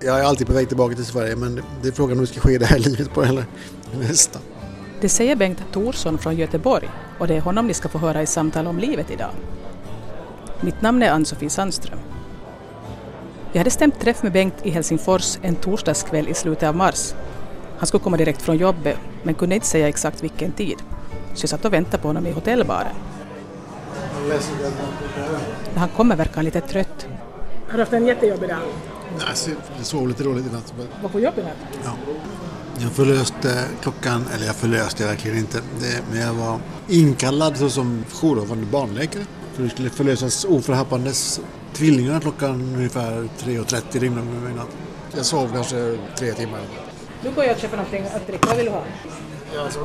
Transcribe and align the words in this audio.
Jag 0.00 0.20
är 0.20 0.24
alltid 0.24 0.46
på 0.46 0.52
väg 0.52 0.68
tillbaka 0.68 0.94
till 0.94 1.04
Sverige 1.04 1.36
men 1.36 1.62
det 1.82 1.88
är 1.88 1.92
frågan 1.92 2.12
om 2.12 2.20
det 2.20 2.26
ska 2.26 2.40
ske 2.40 2.58
det 2.58 2.66
här 2.66 2.78
livet 2.88 3.14
på 3.14 3.22
eller 3.22 3.44
nästa. 3.98 4.38
Det 5.00 5.08
säger 5.08 5.36
Bengt 5.36 5.62
Thorsson 5.72 6.18
från 6.18 6.36
Göteborg 6.36 6.90
och 7.18 7.26
det 7.26 7.36
är 7.36 7.40
honom 7.40 7.66
ni 7.66 7.74
ska 7.74 7.88
få 7.88 7.98
höra 7.98 8.22
i 8.22 8.26
samtal 8.26 8.66
om 8.66 8.78
livet 8.78 9.10
idag. 9.10 9.30
Mitt 10.60 10.82
namn 10.82 11.02
är 11.02 11.10
Ann-Sofie 11.10 11.50
Sandström. 11.50 11.98
Jag 13.52 13.60
hade 13.60 13.70
stämt 13.70 14.00
träff 14.00 14.22
med 14.22 14.32
Bengt 14.32 14.54
i 14.62 14.70
Helsingfors 14.70 15.38
en 15.42 15.54
torsdagskväll 15.54 16.28
i 16.28 16.34
slutet 16.34 16.68
av 16.68 16.76
mars. 16.76 17.14
Han 17.78 17.86
skulle 17.86 18.02
komma 18.02 18.16
direkt 18.16 18.42
från 18.42 18.56
jobbet 18.56 18.98
men 19.22 19.34
kunde 19.34 19.54
inte 19.54 19.66
säga 19.66 19.88
exakt 19.88 20.24
vilken 20.24 20.52
tid. 20.52 20.76
Så 21.34 21.42
jag 21.42 21.50
satt 21.50 21.64
och 21.64 21.72
väntade 21.72 22.02
på 22.02 22.08
honom 22.08 22.26
i 22.26 22.32
hotellbaren. 22.32 22.94
När 25.74 25.80
han 25.80 25.88
kommer 25.88 26.16
verkar 26.16 26.34
han 26.34 26.44
lite 26.44 26.60
trött. 26.60 27.06
Har 27.68 27.72
du 27.72 27.78
haft 27.78 27.92
en 27.92 28.06
jättejobbig 28.06 28.48
dag? 28.48 28.58
Nej, 29.18 29.56
jag 29.76 29.86
sov 29.86 30.08
lite 30.08 30.24
dåligt 30.24 30.46
i 30.46 30.52
natt. 30.52 30.74
Var 31.02 31.08
på 31.08 31.20
jobbet 31.20 31.44
natt? 31.44 31.78
Ja. 31.84 31.92
Jag 32.78 32.92
förlöste 32.92 33.64
klockan, 33.82 34.24
eller 34.34 34.46
jag 34.46 34.56
förlöste 34.56 35.06
verkligen 35.06 35.38
inte, 35.38 35.60
det, 35.80 36.02
men 36.10 36.20
jag 36.20 36.34
var 36.34 36.58
inkallad 36.88 37.56
såsom 37.56 38.04
jourhavande 38.22 38.66
barnläkare. 38.66 39.24
För 39.54 39.62
det 39.62 39.70
skulle 39.70 39.90
förlösas 39.90 40.44
oförhappandes 40.44 41.40
tvillingarna 41.72 42.20
klockan 42.20 42.74
ungefär 42.76 43.28
3.30 43.38 44.00
ringde 44.00 44.20
de 44.20 44.40
mig 44.40 44.52
i 44.52 44.54
natt. 44.54 44.76
Jag 45.16 45.26
sov 45.26 45.50
kanske 45.54 45.98
tre 46.18 46.32
timmar. 46.32 46.60
Nu 47.24 47.30
går 47.30 47.44
jag 47.44 47.54
och 47.54 47.60
köper 47.60 47.76
någonting 47.76 48.04
att 48.14 48.26
dricka. 48.26 48.48
Vad 48.48 48.56
vill 48.56 48.66
du 48.66 48.72
ha? 48.72 48.82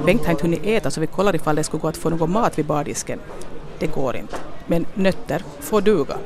Bengt 0.05 0.25
har 0.25 0.31
inte 0.31 0.43
hunnit 0.43 0.65
äta 0.65 0.91
så 0.91 1.01
vi 1.01 1.07
kollar 1.07 1.35
ifall 1.35 1.55
det 1.55 1.63
skulle 1.63 1.81
gå 1.81 1.87
att 1.87 1.97
få 1.97 2.09
någon 2.09 2.31
mat 2.31 2.59
vid 2.59 2.65
bardisken. 2.65 3.19
Det 3.79 3.87
går 3.87 4.15
inte. 4.15 4.35
Men 4.67 4.85
nötter 4.93 5.43
får 5.59 5.81
duga. 5.81 6.17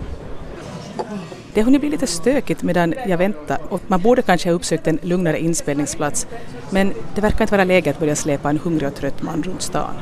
Det 1.54 1.60
har 1.62 1.66
hunnit 1.66 1.82
bli 1.82 1.90
lite 1.90 2.08
stökigt 2.08 2.64
medan 2.64 2.94
jag 3.08 3.18
väntar 3.18 3.58
och 3.70 3.82
man 3.88 4.02
borde 4.02 4.22
kanske 4.22 4.50
ha 4.50 4.54
uppsökt 4.54 4.88
en 4.88 5.00
lugnare 5.02 5.40
inspelningsplats. 5.40 6.28
Men 6.70 6.94
det 7.16 7.22
verkar 7.22 7.42
inte 7.42 7.52
vara 7.52 7.64
läge 7.64 7.90
att 7.90 8.00
börja 8.00 8.16
släpa 8.16 8.50
en 8.50 8.58
hungrig 8.58 8.88
och 8.90 8.96
trött 8.96 9.22
man 9.22 9.44
runt 9.44 9.62
stan. 9.62 9.94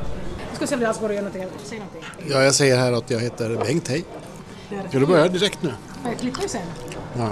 Jag 0.49 0.55
ska 0.57 0.67
se 0.67 0.75
om 0.75 0.81
det 0.81 0.87
alls 0.87 0.99
går 0.99 1.09
att 1.09 1.15
göra 1.15 1.25
någonting. 1.25 1.47
Säg 1.63 1.77
någonting. 1.79 2.03
Ja, 2.29 2.43
jag 2.43 2.55
säger 2.55 2.77
här 2.77 2.91
att 2.91 3.11
jag 3.11 3.19
heter 3.19 3.55
Bengt, 3.55 3.87
hej. 3.87 4.03
Ska 4.89 4.99
du 4.99 5.05
börja 5.05 5.27
direkt 5.27 5.63
nu? 5.63 5.73
Ja, 6.03 6.09
Jag 6.09 6.19
klipper 6.19 6.41
ju 6.41 6.47
sen. 6.47 6.61
Ja. 7.17 7.29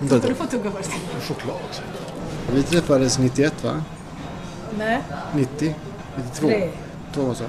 Du 0.00 0.34
får 0.34 0.46
tugga 0.46 0.70
först. 0.70 0.90
Choklad. 1.28 1.56
Vi 2.52 2.62
träffades 2.62 3.18
91 3.18 3.64
va? 3.64 3.82
Nej. 4.78 4.98
90? 5.34 5.74
92? 6.16 6.46
Tre. 6.48 6.70
Två 7.14 7.34
så. 7.34 7.44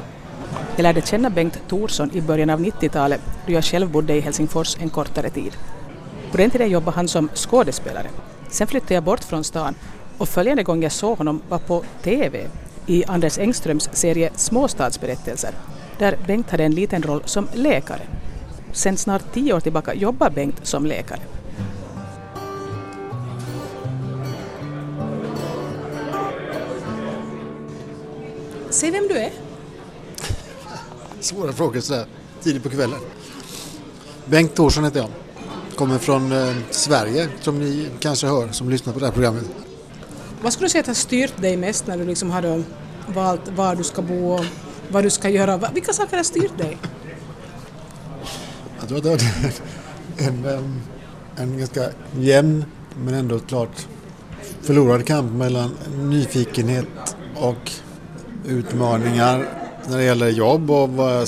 Jag 0.75 0.83
lärde 0.83 1.01
känna 1.01 1.29
Bengt 1.29 1.59
Thorsson 1.67 2.11
i 2.13 2.21
början 2.21 2.49
av 2.49 2.59
90-talet 2.59 3.21
då 3.47 3.53
jag 3.53 3.63
själv 3.63 3.91
bodde 3.91 4.15
i 4.15 4.19
Helsingfors 4.19 4.77
en 4.79 4.89
kortare 4.89 5.29
tid. 5.29 5.57
På 6.31 6.37
den 6.37 6.49
tiden 6.49 6.69
jobbade 6.69 6.95
han 6.95 7.07
som 7.07 7.29
skådespelare. 7.33 8.07
Sen 8.49 8.67
flyttade 8.67 8.93
jag 8.93 9.03
bort 9.03 9.23
från 9.23 9.43
stan 9.43 9.75
och 10.17 10.29
följande 10.29 10.63
gång 10.63 10.83
jag 10.83 10.91
såg 10.91 11.17
honom 11.17 11.41
var 11.49 11.59
på 11.59 11.83
TV 12.03 12.47
i 12.85 13.05
Anders 13.05 13.39
Engströms 13.39 13.89
serie 13.93 14.31
Småstadsberättelser 14.35 15.51
där 15.97 16.17
Bengt 16.27 16.51
hade 16.51 16.63
en 16.63 16.75
liten 16.75 17.03
roll 17.03 17.21
som 17.25 17.47
läkare. 17.53 18.01
Sen 18.71 18.97
snart 18.97 19.33
tio 19.33 19.53
år 19.53 19.59
tillbaka 19.59 19.93
jobbar 19.93 20.29
Bengt 20.29 20.59
som 20.67 20.85
läkare. 20.85 21.19
Säg 28.69 28.91
vem 28.91 29.07
du 29.07 29.17
är. 29.17 29.44
Svåra 31.19 31.53
frågor 31.53 31.79
sådär 31.79 32.05
tidigt 32.43 32.63
på 32.63 32.69
kvällen. 32.69 32.99
Bengt 34.25 34.55
Thorsson 34.55 34.83
heter 34.83 34.99
jag. 34.99 35.09
Kommer 35.75 35.97
från 35.97 36.31
eh, 36.31 36.55
Sverige 36.69 37.29
som 37.41 37.59
ni 37.59 37.89
kanske 37.99 38.27
hör 38.27 38.51
som 38.51 38.69
lyssnar 38.69 38.93
på 38.93 38.99
det 38.99 39.05
här 39.05 39.13
programmet. 39.13 39.45
Vad 40.41 40.53
skulle 40.53 40.65
du 40.65 40.69
säga 40.69 40.81
att 40.81 40.87
har 40.87 40.93
styrt 40.93 41.41
dig 41.41 41.57
mest 41.57 41.87
när 41.87 41.97
du 41.97 42.05
liksom 42.05 42.31
har 42.31 42.41
då 42.41 42.63
valt 43.07 43.47
var 43.55 43.75
du 43.75 43.83
ska 43.83 44.01
bo 44.01 44.33
och 44.33 44.45
vad 44.89 45.03
du 45.03 45.09
ska 45.09 45.29
göra? 45.29 45.57
Vilka 45.73 45.93
saker 45.93 46.17
har 46.17 46.23
styrt 46.23 46.57
dig? 46.57 46.77
Jag 48.79 48.87
tror 48.87 48.97
att 48.97 49.03
det 49.03 49.09
var 49.09 49.19
en, 50.27 50.45
en, 50.45 50.81
en 51.35 51.57
ganska 51.57 51.89
jämn 52.19 52.65
men 52.97 53.13
ändå 53.13 53.39
klart 53.39 53.87
förlorad 54.61 55.05
kamp 55.05 55.31
mellan 55.31 55.77
nyfikenhet 55.97 57.15
och 57.35 57.71
utmaningar 58.45 59.64
när 59.89 59.97
det 59.97 60.03
gäller 60.03 60.29
jobb 60.29 60.71
och 60.71 60.89
vad 60.89 61.15
jag 61.15 61.27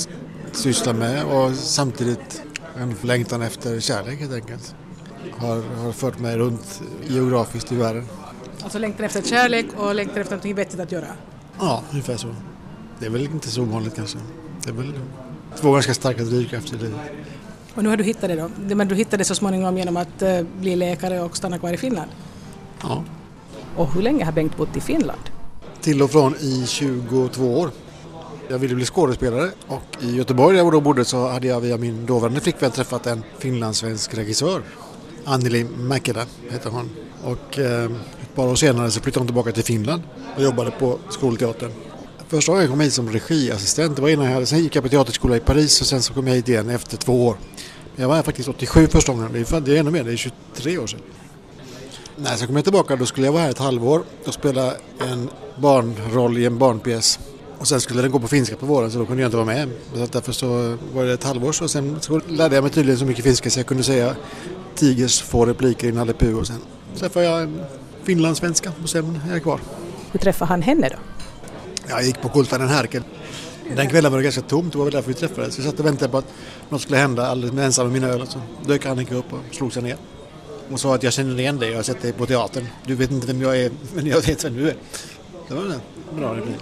sysslar 0.52 0.94
med 0.94 1.24
och 1.24 1.54
samtidigt 1.54 2.42
en 2.76 2.94
längtan 3.02 3.42
efter 3.42 3.80
kärlek 3.80 4.20
helt 4.20 4.32
enkelt. 4.32 4.74
Har, 5.36 5.62
har 5.76 5.92
fört 5.92 6.18
mig 6.18 6.36
runt 6.36 6.82
geografiskt 7.08 7.72
i 7.72 7.76
världen. 7.76 8.06
Alltså 8.62 8.78
längtan 8.78 9.06
efter 9.06 9.22
kärlek 9.22 9.66
och 9.76 9.94
längtan 9.94 10.16
efter 10.16 10.32
någonting 10.32 10.54
vettigt 10.54 10.80
att 10.80 10.92
göra. 10.92 11.06
Ja, 11.58 11.82
ungefär 11.90 12.16
så. 12.16 12.34
Det 12.98 13.06
är 13.06 13.10
väl 13.10 13.22
inte 13.22 13.48
så 13.50 13.62
ovanligt 13.62 13.96
kanske. 13.96 14.18
Det 14.64 14.70
är 14.70 14.74
väl 14.74 14.92
två 15.60 15.72
ganska 15.72 15.94
starka 15.94 16.22
drivkrafter 16.22 16.76
i 16.76 16.78
livet. 16.78 17.00
Och 17.74 17.82
nu 17.82 17.88
har 17.88 17.96
du 17.96 18.04
hittat 18.04 18.28
det 18.28 18.36
då. 18.36 18.74
Men 18.74 18.88
du 18.88 18.94
hittade 18.94 19.16
det 19.16 19.24
så 19.24 19.34
småningom 19.34 19.78
genom 19.78 19.96
att 19.96 20.22
eh, 20.22 20.42
bli 20.60 20.76
läkare 20.76 21.20
och 21.20 21.36
stanna 21.36 21.58
kvar 21.58 21.72
i 21.72 21.76
Finland. 21.76 22.10
Ja. 22.82 23.04
Och 23.76 23.92
hur 23.92 24.02
länge 24.02 24.24
har 24.24 24.32
Bengt 24.32 24.56
bott 24.56 24.76
i 24.76 24.80
Finland? 24.80 25.20
Till 25.80 26.02
och 26.02 26.10
från 26.10 26.34
i 26.40 26.64
22 26.66 27.58
år. 27.60 27.70
Jag 28.50 28.58
ville 28.58 28.74
bli 28.74 28.84
skådespelare 28.84 29.50
och 29.66 29.82
i 30.00 30.16
Göteborg 30.16 30.56
där 30.56 30.64
jag 30.64 30.72
då 30.72 30.80
bodde 30.80 31.04
så 31.04 31.28
hade 31.28 31.46
jag 31.46 31.60
via 31.60 31.76
min 31.76 32.06
dåvarande 32.06 32.40
flickvän 32.40 32.70
träffat 32.70 33.06
en 33.06 33.22
finlandssvensk 33.38 34.14
regissör. 34.14 34.62
Anneli 35.24 35.64
Mäkelä 35.64 36.26
heter 36.50 36.70
hon. 36.70 36.90
Och 37.24 37.58
eh, 37.58 37.84
ett 38.22 38.34
par 38.34 38.46
år 38.46 38.54
senare 38.54 38.90
så 38.90 39.00
flyttade 39.00 39.20
hon 39.20 39.26
tillbaka 39.26 39.52
till 39.52 39.64
Finland 39.64 40.02
och 40.36 40.42
jobbade 40.42 40.70
på 40.70 40.98
skolteatern. 41.10 41.70
Första 42.28 42.52
gången 42.52 42.62
jag 42.62 42.70
kom 42.70 42.80
hit 42.80 42.92
som 42.92 43.10
regiassistent, 43.10 43.96
det 43.96 44.02
var 44.02 44.08
innan 44.08 44.24
jag 44.24 44.32
hade, 44.32 44.46
sen 44.46 44.58
gick 44.58 44.76
jag 44.76 44.84
på 44.84 44.90
teaterskola 44.90 45.36
i 45.36 45.40
Paris 45.40 45.80
och 45.80 45.86
sen 45.86 46.02
så 46.02 46.14
kom 46.14 46.26
jag 46.26 46.34
hit 46.34 46.48
igen 46.48 46.70
efter 46.70 46.96
två 46.96 47.26
år. 47.26 47.36
Jag 47.96 48.08
var 48.08 48.14
här 48.16 48.22
faktiskt 48.22 48.48
87 48.48 48.86
första 48.86 49.12
gången, 49.12 49.32
det 49.32 49.52
är, 49.52 49.60
det 49.60 49.76
är 49.76 49.80
ännu 49.80 49.90
mer, 49.90 50.04
det 50.04 50.12
är 50.12 50.16
23 50.16 50.78
år 50.78 50.86
sedan. 50.86 51.00
När 52.16 52.30
jag 52.30 52.46
kom 52.46 52.56
jag 52.56 52.64
tillbaka 52.64 52.96
då 52.96 53.06
skulle 53.06 53.26
jag 53.26 53.32
vara 53.32 53.42
här 53.42 53.50
ett 53.50 53.58
halvår 53.58 54.02
och 54.26 54.34
spela 54.34 54.72
en 54.98 55.30
barnroll 55.56 56.38
i 56.38 56.46
en 56.46 56.58
barnpjäs. 56.58 57.18
Och 57.58 57.68
sen 57.68 57.80
skulle 57.80 58.02
den 58.02 58.10
gå 58.10 58.18
på 58.18 58.28
finska 58.28 58.56
på 58.56 58.66
våren 58.66 58.90
så 58.90 58.98
då 58.98 59.06
kunde 59.06 59.22
jag 59.22 59.28
inte 59.28 59.36
vara 59.36 59.46
med. 59.46 59.68
Så 59.94 60.06
därför 60.06 60.32
så 60.32 60.76
var 60.94 61.04
det 61.04 61.12
ett 61.12 61.24
halvår 61.24 61.52
så 61.52 61.68
sen 61.68 61.96
så 62.00 62.20
lärde 62.28 62.54
jag 62.54 62.62
mig 62.62 62.72
tydligen 62.72 62.98
så 62.98 63.04
mycket 63.04 63.24
finska 63.24 63.50
så 63.50 63.58
jag 63.58 63.66
kunde 63.66 63.82
säga 63.82 64.16
Tigers 64.74 65.22
få 65.22 65.46
repliker 65.46 65.88
i 65.88 65.92
Nalle 65.92 66.12
Puh 66.12 66.38
och 66.38 66.46
sen 66.46 66.56
träffade 66.96 67.24
jag 67.24 67.42
en 67.42 67.60
finlandssvenska 68.02 68.72
och 68.82 68.88
sen 68.88 69.20
är 69.28 69.32
jag 69.32 69.42
kvar. 69.42 69.60
Hur 70.12 70.20
träffade 70.20 70.48
han 70.48 70.62
henne 70.62 70.88
då? 70.88 70.96
Jag 71.88 72.02
gick 72.02 72.22
på 72.22 72.28
Kultanen 72.28 72.68
Härken. 72.68 73.04
Den 73.76 73.88
kvällen 73.88 74.12
var 74.12 74.18
det 74.18 74.24
ganska 74.24 74.42
tomt, 74.42 74.72
det 74.72 74.78
var 74.78 74.84
väl 74.84 74.94
därför 74.94 75.08
vi 75.08 75.14
träffades. 75.14 75.58
Vi 75.58 75.62
satt 75.62 75.80
och 75.80 75.86
väntade 75.86 76.10
på 76.10 76.18
att 76.18 76.32
något 76.68 76.82
skulle 76.82 76.98
hända 76.98 77.26
alldeles 77.26 77.58
ensam 77.58 77.86
med 77.86 77.92
mina 78.02 78.12
öl. 78.12 78.26
Så 78.28 78.40
dök 78.66 78.86
Annika 78.86 79.14
upp 79.14 79.32
och 79.32 79.54
slog 79.54 79.72
sig 79.72 79.82
ner. 79.82 79.96
Och 80.72 80.80
sa 80.80 80.94
att 80.94 81.02
jag 81.02 81.12
känner 81.12 81.40
igen 81.40 81.58
dig, 81.58 81.70
jag 81.70 81.78
har 81.78 81.82
sett 81.82 82.02
dig 82.02 82.12
på 82.12 82.26
teatern. 82.26 82.66
Du 82.86 82.94
vet 82.94 83.10
inte 83.10 83.26
vem 83.26 83.42
jag 83.42 83.58
är, 83.60 83.70
men 83.94 84.06
jag 84.06 84.26
vet 84.26 84.44
vem 84.44 84.54
du 84.54 84.68
är. 84.68 84.76
Det 85.48 85.54
var 85.54 85.62
en 85.62 85.80
bra 86.16 86.36
replik. 86.36 86.56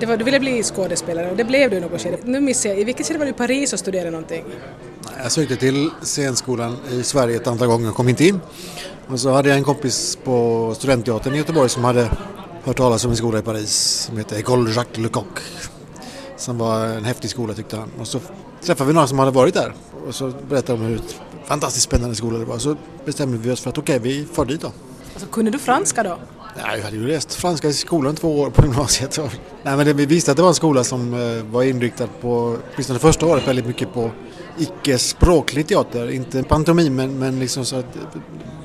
Det 0.00 0.06
var, 0.06 0.16
du 0.16 0.24
ville 0.24 0.40
bli 0.40 0.62
skådespelare 0.62 1.30
och 1.30 1.36
det 1.36 1.44
blev 1.44 1.70
du 1.70 1.76
i 1.76 1.80
något 1.80 2.00
skede. 2.00 2.18
Nu 2.24 2.40
missar 2.40 2.70
jag, 2.70 2.78
i 2.78 2.84
vilket 2.84 3.06
skede 3.06 3.18
var 3.18 3.26
du 3.26 3.30
i 3.30 3.34
Paris 3.34 3.72
och 3.72 3.78
studerade 3.78 4.10
någonting? 4.10 4.44
Jag 5.22 5.32
sökte 5.32 5.56
till 5.56 5.90
scenskolan 6.02 6.76
i 6.90 7.02
Sverige 7.02 7.36
ett 7.36 7.46
antal 7.46 7.68
gånger 7.68 7.88
och 7.88 7.94
kom 7.94 8.08
inte 8.08 8.24
in. 8.24 8.40
Och 9.08 9.20
så 9.20 9.30
hade 9.30 9.48
jag 9.48 9.58
en 9.58 9.64
kompis 9.64 10.18
på 10.24 10.74
Studentteatern 10.76 11.34
i 11.34 11.36
Göteborg 11.36 11.68
som 11.68 11.84
hade 11.84 12.10
hört 12.64 12.76
talas 12.76 13.04
om 13.04 13.10
en 13.10 13.16
skola 13.16 13.38
i 13.38 13.42
Paris 13.42 13.72
som 14.06 14.16
heter 14.16 14.38
École 14.38 14.70
Jacques 14.70 14.98
Lecoq. 14.98 15.38
Som 16.36 16.58
var 16.58 16.86
en 16.86 17.04
häftig 17.04 17.30
skola 17.30 17.54
tyckte 17.54 17.76
han. 17.76 17.90
Och 18.00 18.06
så 18.06 18.20
träffade 18.62 18.88
vi 18.88 18.94
några 18.94 19.06
som 19.06 19.18
hade 19.18 19.30
varit 19.30 19.54
där 19.54 19.74
och 20.08 20.14
så 20.14 20.32
berättade 20.48 20.78
de 20.78 20.84
hur 20.84 21.00
fantastiskt 21.44 21.84
spännande 21.84 22.14
skola 22.16 22.38
det 22.38 22.44
var. 22.44 22.58
Så 22.58 22.76
bestämde 23.04 23.38
vi 23.38 23.50
oss 23.50 23.60
för 23.60 23.70
att 23.70 23.78
okej, 23.78 23.98
vi 23.98 24.24
far 24.32 24.44
dit 24.44 24.60
då. 24.60 24.72
Alltså, 25.12 25.28
kunde 25.28 25.50
du 25.50 25.58
franska 25.58 26.02
då? 26.02 26.18
Ja, 26.62 26.76
jag 26.76 26.84
hade 26.84 26.96
ju 26.96 27.06
läst 27.06 27.34
franska 27.34 27.68
i 27.68 27.72
skolan 27.72 28.16
två 28.16 28.40
år 28.40 28.50
på 28.50 28.62
gymnasiet. 28.62 29.18
Nej, 29.62 29.76
men 29.76 29.86
det, 29.86 29.92
vi 29.92 30.06
visste 30.06 30.30
att 30.30 30.36
det 30.36 30.42
var 30.42 30.48
en 30.48 30.54
skola 30.54 30.84
som 30.84 31.14
eh, 31.14 31.44
var 31.44 31.62
inriktad 31.62 32.06
på, 32.20 32.56
åtminstone 32.74 32.98
första 32.98 33.26
året, 33.26 33.48
väldigt 33.48 33.66
mycket 33.66 33.94
på 33.94 34.10
icke-språklig 34.58 35.66
teater. 35.66 36.10
Inte 36.10 36.42
pantomim, 36.42 36.96
men, 36.96 37.18
men 37.18 37.38
liksom 37.38 37.64
så 37.64 37.76
att 37.76 37.96
eh, 37.96 38.02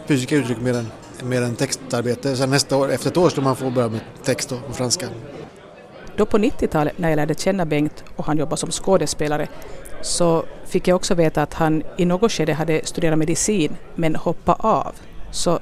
fysiska 0.07 0.35
uttryck 0.35 0.57
mer 0.61 0.73
än, 0.73 0.87
mer 1.23 1.41
än 1.41 1.55
textarbete. 1.55 2.35
Sen 2.35 2.49
nästa 2.49 2.77
år, 2.77 2.91
efter 2.91 3.09
ett 3.09 3.17
år, 3.17 3.29
skulle 3.29 3.43
man 3.43 3.55
få 3.55 3.69
börja 3.69 3.89
med 3.89 3.99
text 4.23 4.49
då, 4.49 4.57
på 4.67 4.73
franska. 4.73 5.07
Då 6.17 6.25
på 6.25 6.37
90-talet 6.37 6.97
när 6.97 7.09
jag 7.09 7.15
lärde 7.15 7.35
känna 7.35 7.65
Bengt 7.65 8.03
och 8.15 8.25
han 8.25 8.37
jobbade 8.37 8.57
som 8.57 8.71
skådespelare 8.71 9.47
så 10.01 10.45
fick 10.65 10.87
jag 10.87 10.95
också 10.95 11.15
veta 11.15 11.41
att 11.41 11.53
han 11.53 11.83
i 11.97 12.05
något 12.05 12.31
skede 12.31 12.53
hade 12.53 12.81
studerat 12.85 13.19
medicin 13.19 13.75
men 13.95 14.15
hoppat 14.15 14.65
av. 14.65 14.95
Så 15.31 15.59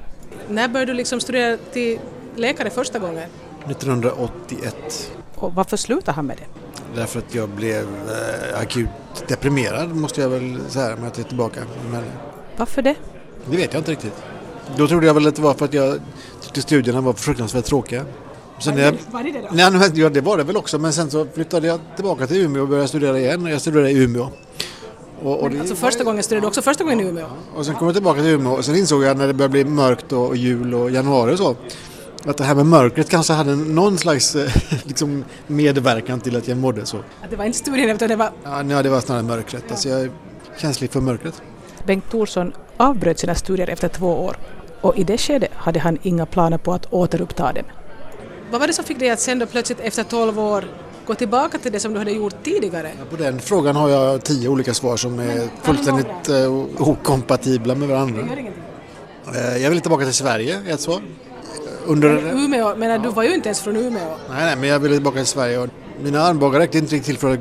När 0.48 0.68
började 0.68 0.92
du 0.92 0.96
liksom 0.96 1.20
studera 1.20 1.56
till 1.72 1.98
läkare 2.36 2.70
första 2.70 2.98
gången? 2.98 3.28
1981. 3.66 5.10
Och 5.34 5.54
varför 5.54 5.76
slutade 5.76 6.12
han 6.12 6.26
med 6.26 6.36
det? 6.36 6.46
Därför 7.00 7.18
att 7.18 7.34
jag 7.34 7.48
blev 7.48 7.82
eh, 7.84 8.60
akut 8.60 8.88
deprimerad 9.28 9.94
måste 9.96 10.20
jag 10.20 10.28
väl 10.28 10.58
säga 10.68 10.94
om 10.94 11.04
jag 11.04 11.14
tittar 11.14 11.28
tillbaka. 11.28 11.60
Men 11.90 12.02
Varför 12.56 12.82
det? 12.82 12.94
det 13.50 13.56
vet 13.56 13.72
jag 13.72 13.80
inte 13.80 13.90
riktigt. 13.90 14.22
Då 14.76 14.88
trodde 14.88 15.06
jag 15.06 15.14
väl 15.14 15.26
att 15.26 15.36
det 15.36 15.42
var 15.42 15.54
för 15.54 15.64
att 15.64 15.74
jag 15.74 16.00
tyckte 16.42 16.62
studierna 16.62 17.00
var 17.00 17.12
fruktansvärt 17.12 17.64
tråkiga. 17.64 18.04
Sen 18.58 18.74
när 18.74 18.82
jag, 18.82 18.94
Var 19.10 19.22
det 19.22 19.30
det 19.32 19.40
då? 19.40 19.48
nej, 19.52 19.90
ja, 19.94 20.08
det 20.08 20.20
var 20.20 20.36
det 20.36 20.44
väl 20.44 20.56
också 20.56 20.78
men 20.78 20.92
sen 20.92 21.10
så 21.10 21.26
flyttade 21.34 21.66
jag 21.66 21.80
tillbaka 21.96 22.26
till 22.26 22.36
Umeå 22.36 22.62
och 22.62 22.68
började 22.68 22.88
studera 22.88 23.18
igen. 23.18 23.46
Jag 23.46 23.60
studerade 23.60 23.90
i 23.90 23.96
Umeå. 24.04 24.28
Och, 25.22 25.42
och, 25.42 25.50
det, 25.50 25.60
Alltså 25.60 25.74
första 25.74 26.04
gången 26.04 26.22
studerade 26.22 26.44
du 26.44 26.48
också 26.48 26.62
första 26.62 26.84
gången 26.84 27.00
i 27.00 27.04
Umeå? 27.04 27.26
och 27.56 27.66
sen 27.66 27.74
kom 27.74 27.86
jag 27.86 27.94
tillbaka 27.94 28.20
till 28.20 28.30
Umeå 28.30 28.52
och 28.52 28.64
sen 28.64 28.76
insåg 28.76 29.04
jag 29.04 29.16
när 29.16 29.26
det 29.26 29.34
började 29.34 29.52
bli 29.52 29.64
mörkt 29.64 30.12
och, 30.12 30.26
och 30.26 30.36
jul 30.36 30.74
och 30.74 30.90
januari 30.90 31.34
och 31.34 31.38
så 31.38 31.56
att 32.26 32.36
det 32.36 32.44
här 32.44 32.54
med 32.54 32.66
mörkret 32.66 33.08
kanske 33.10 33.32
hade 33.32 33.56
någon 33.56 33.98
slags 33.98 34.36
eh, 34.36 34.50
liksom 34.84 35.24
medverkan 35.46 36.20
till 36.20 36.36
att 36.36 36.48
jag 36.48 36.58
mådde 36.58 36.86
så. 36.86 36.96
Att 36.96 37.30
det 37.30 37.36
var 37.36 37.44
inte 37.44 37.58
studien 37.58 37.90
utan 37.90 38.08
det 38.08 38.16
var... 38.16 38.30
Ja, 38.44 38.62
nej, 38.62 38.82
det 38.82 38.88
var 38.88 39.00
snarare 39.00 39.22
mörkret. 39.22 39.64
Alltså 39.70 39.88
jag 39.88 40.00
är 40.00 40.10
känslig 40.58 40.90
för 40.90 41.00
mörkret. 41.00 41.42
Bengt 41.86 42.10
Thorsson 42.10 42.52
avbröt 42.76 43.18
sina 43.18 43.34
studier 43.34 43.70
efter 43.70 43.88
två 43.88 44.24
år 44.24 44.36
och 44.80 44.98
i 44.98 45.04
det 45.04 45.18
skedet 45.18 45.50
hade 45.54 45.80
han 45.80 45.98
inga 46.02 46.26
planer 46.26 46.58
på 46.58 46.72
att 46.72 46.92
återuppta 46.92 47.52
dem. 47.52 47.64
Vad 48.50 48.60
var 48.60 48.66
det 48.66 48.72
som 48.72 48.84
fick 48.84 48.98
dig 48.98 49.10
att 49.10 49.20
sen 49.20 49.38
då 49.38 49.46
plötsligt 49.46 49.80
efter 49.80 50.02
12 50.04 50.38
år 50.40 50.64
gå 51.06 51.14
tillbaka 51.14 51.58
till 51.58 51.72
det 51.72 51.80
som 51.80 51.92
du 51.92 51.98
hade 51.98 52.10
gjort 52.10 52.34
tidigare? 52.44 52.90
På 53.10 53.16
den 53.16 53.40
frågan 53.40 53.76
har 53.76 53.88
jag 53.88 54.24
tio 54.24 54.48
olika 54.48 54.74
svar 54.74 54.96
som 54.96 55.18
är 55.18 55.48
fullständigt 55.62 56.28
eh, 56.28 56.52
okompatibla 56.88 57.74
med 57.74 57.88
varandra. 57.88 58.22
Eh, 59.34 59.56
Jag 59.62 59.70
vill 59.70 59.80
tillbaka 59.80 60.04
till 60.04 60.14
Sverige, 60.14 60.60
är 60.68 60.74
ett 60.74 60.80
svar. 60.80 61.00
Under... 61.86 62.32
Umeå, 62.32 62.76
men 62.76 63.02
du 63.02 63.08
var 63.08 63.22
ju 63.22 63.34
inte 63.34 63.48
ens 63.48 63.60
från 63.60 63.76
Umeå. 63.76 64.08
Nej, 64.30 64.44
nej, 64.44 64.56
men 64.56 64.68
jag 64.68 64.78
ville 64.78 64.94
tillbaka 64.94 65.16
till 65.16 65.26
Sverige 65.26 65.58
och 65.58 65.68
mina 66.02 66.22
armbågar 66.22 66.60
räckte 66.60 66.78
inte 66.78 66.94
riktigt 66.94 67.06
till 67.06 67.18
för 67.18 67.32
att 67.32 67.40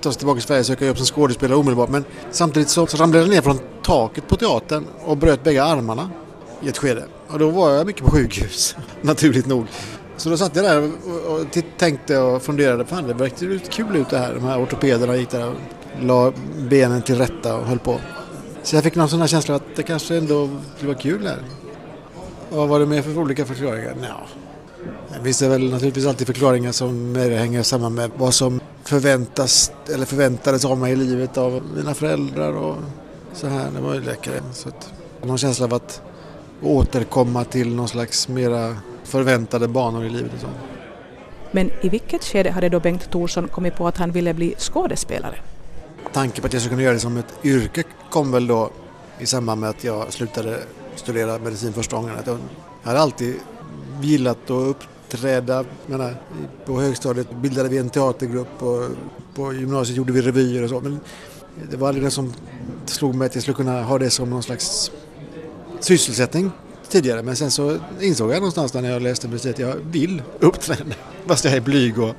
ta 0.00 0.12
sig 0.12 0.18
tillbaka 0.18 0.40
till 0.40 0.46
Sverige 0.46 0.60
och 0.60 0.66
söka 0.66 0.86
jobb 0.86 0.96
som 0.96 1.06
skådespelare 1.06 1.58
omedelbart. 1.58 1.90
Men 1.90 2.04
samtidigt 2.30 2.68
så, 2.68 2.86
så 2.86 2.96
ramlade 2.96 3.24
jag 3.24 3.30
ner 3.30 3.42
från 3.42 3.58
taket 3.82 4.28
på 4.28 4.36
teatern 4.36 4.84
och 5.04 5.16
bröt 5.16 5.44
bägge 5.44 5.64
armarna 5.64 6.10
i 6.62 6.68
ett 6.68 6.78
skede. 6.78 7.04
Och 7.28 7.38
då 7.38 7.50
var 7.50 7.70
jag 7.70 7.86
mycket 7.86 8.04
på 8.04 8.10
sjukhus, 8.10 8.76
naturligt 9.02 9.46
nog. 9.46 9.66
Så 10.16 10.28
då 10.28 10.36
satt 10.36 10.56
jag 10.56 10.64
där 10.64 10.90
och, 11.28 11.58
tänkte 11.78 12.18
och 12.18 12.42
funderade, 12.42 12.84
fan 12.84 13.06
det 13.06 13.14
verkade 13.14 13.52
lite 13.52 13.70
kul 13.70 13.96
ut 13.96 14.10
det 14.10 14.18
här. 14.18 14.34
De 14.34 14.44
här 14.44 14.62
ortopederna 14.62 15.16
gick 15.16 15.30
där 15.30 15.48
och 15.48 15.54
la 16.02 16.32
benen 16.58 17.02
till 17.02 17.18
rätta 17.18 17.56
och 17.56 17.66
höll 17.66 17.78
på. 17.78 18.00
Så 18.62 18.76
jag 18.76 18.84
fick 18.84 18.94
någon 18.94 19.08
sån 19.08 19.20
här 19.20 19.26
känsla 19.26 19.54
att 19.54 19.76
det 19.76 19.82
kanske 19.82 20.16
ändå 20.16 20.48
skulle 20.76 20.92
vara 20.92 21.02
kul 21.02 21.26
här. 21.26 21.38
Vad 22.50 22.68
var 22.68 22.80
det 22.80 22.86
mer 22.86 23.02
för 23.02 23.18
olika 23.18 23.44
förklaringar? 23.44 23.94
Nja, 23.94 24.20
det 25.18 25.24
finns 25.24 25.38
det 25.38 25.48
väl 25.48 25.70
naturligtvis 25.70 26.06
alltid 26.06 26.26
förklaringar 26.26 26.72
som 26.72 27.12
mer 27.12 27.30
hänger 27.30 27.62
samman 27.62 27.94
med 27.94 28.10
vad 28.16 28.34
som 28.34 28.60
förväntas 28.84 29.72
eller 29.94 30.06
förväntades 30.06 30.64
av 30.64 30.78
mig 30.78 30.92
i 30.92 30.96
livet 30.96 31.38
av 31.38 31.62
mina 31.76 31.94
föräldrar 31.94 32.52
och 32.52 32.76
så 33.32 33.46
här. 33.46 33.70
Det 33.74 33.80
var 33.80 33.94
ju 33.94 34.00
läkare. 34.00 34.40
Så 34.52 34.68
att, 34.68 34.92
någon 35.22 35.38
känsla 35.38 35.64
av 35.64 35.74
att 35.74 36.02
återkomma 36.62 37.44
till 37.44 37.74
någon 37.74 37.88
slags 37.88 38.28
mera 38.28 38.76
förväntade 39.04 39.68
banor 39.68 40.04
i 40.04 40.10
livet 40.10 40.42
och. 40.42 40.50
Men 41.50 41.70
i 41.80 41.88
vilket 41.88 42.24
skede 42.24 42.50
hade 42.50 42.68
då 42.68 42.80
Bengt 42.80 43.10
Thorsson 43.10 43.48
kommit 43.48 43.76
på 43.76 43.88
att 43.88 43.96
han 43.96 44.12
ville 44.12 44.34
bli 44.34 44.54
skådespelare? 44.58 45.38
Tanken 46.12 46.42
på 46.42 46.46
att 46.46 46.52
jag 46.52 46.62
skulle 46.62 46.72
kunna 46.72 46.82
göra 46.82 46.94
det 46.94 47.00
som 47.00 47.16
ett 47.16 47.34
yrke 47.44 47.82
kom 48.10 48.32
väl 48.32 48.46
då 48.46 48.70
i 49.18 49.26
samband 49.26 49.60
med 49.60 49.70
att 49.70 49.84
jag 49.84 50.12
slutade 50.12 50.58
studera 50.98 51.38
medicin 51.38 51.72
första 51.72 51.96
gången. 51.96 52.18
Att 52.18 52.26
jag 52.26 52.38
hade 52.82 53.00
alltid 53.00 53.34
gillat 54.02 54.50
att 54.50 54.50
uppträda. 54.50 55.64
Menar, 55.86 56.16
på 56.66 56.80
högstadiet 56.80 57.32
bildade 57.32 57.68
vi 57.68 57.78
en 57.78 57.90
teatergrupp 57.90 58.62
och 58.62 58.88
på 59.34 59.52
gymnasiet 59.52 59.96
gjorde 59.96 60.12
vi 60.12 60.22
revyer 60.22 60.62
och 60.62 60.70
så. 60.70 60.80
Men 60.80 61.00
det 61.70 61.76
var 61.76 61.88
aldrig 61.88 62.06
det 62.06 62.10
som 62.10 62.32
slog 62.86 63.14
mig 63.14 63.26
att 63.26 63.34
jag 63.34 63.42
skulle 63.42 63.56
kunna 63.56 63.82
ha 63.82 63.98
det 63.98 64.10
som 64.10 64.30
någon 64.30 64.42
slags 64.42 64.90
sysselsättning 65.80 66.50
tidigare. 66.88 67.22
Men 67.22 67.36
sen 67.36 67.50
så 67.50 67.78
insåg 68.00 68.30
jag 68.30 68.36
någonstans 68.36 68.74
när 68.74 68.90
jag 68.90 69.02
läste 69.02 69.28
medicin 69.28 69.50
att 69.50 69.58
jag 69.58 69.74
vill 69.74 70.22
uppträda. 70.40 70.94
Fast 71.26 71.44
jag 71.44 71.54
är 71.54 71.60
blyg 71.60 71.98
och 71.98 72.14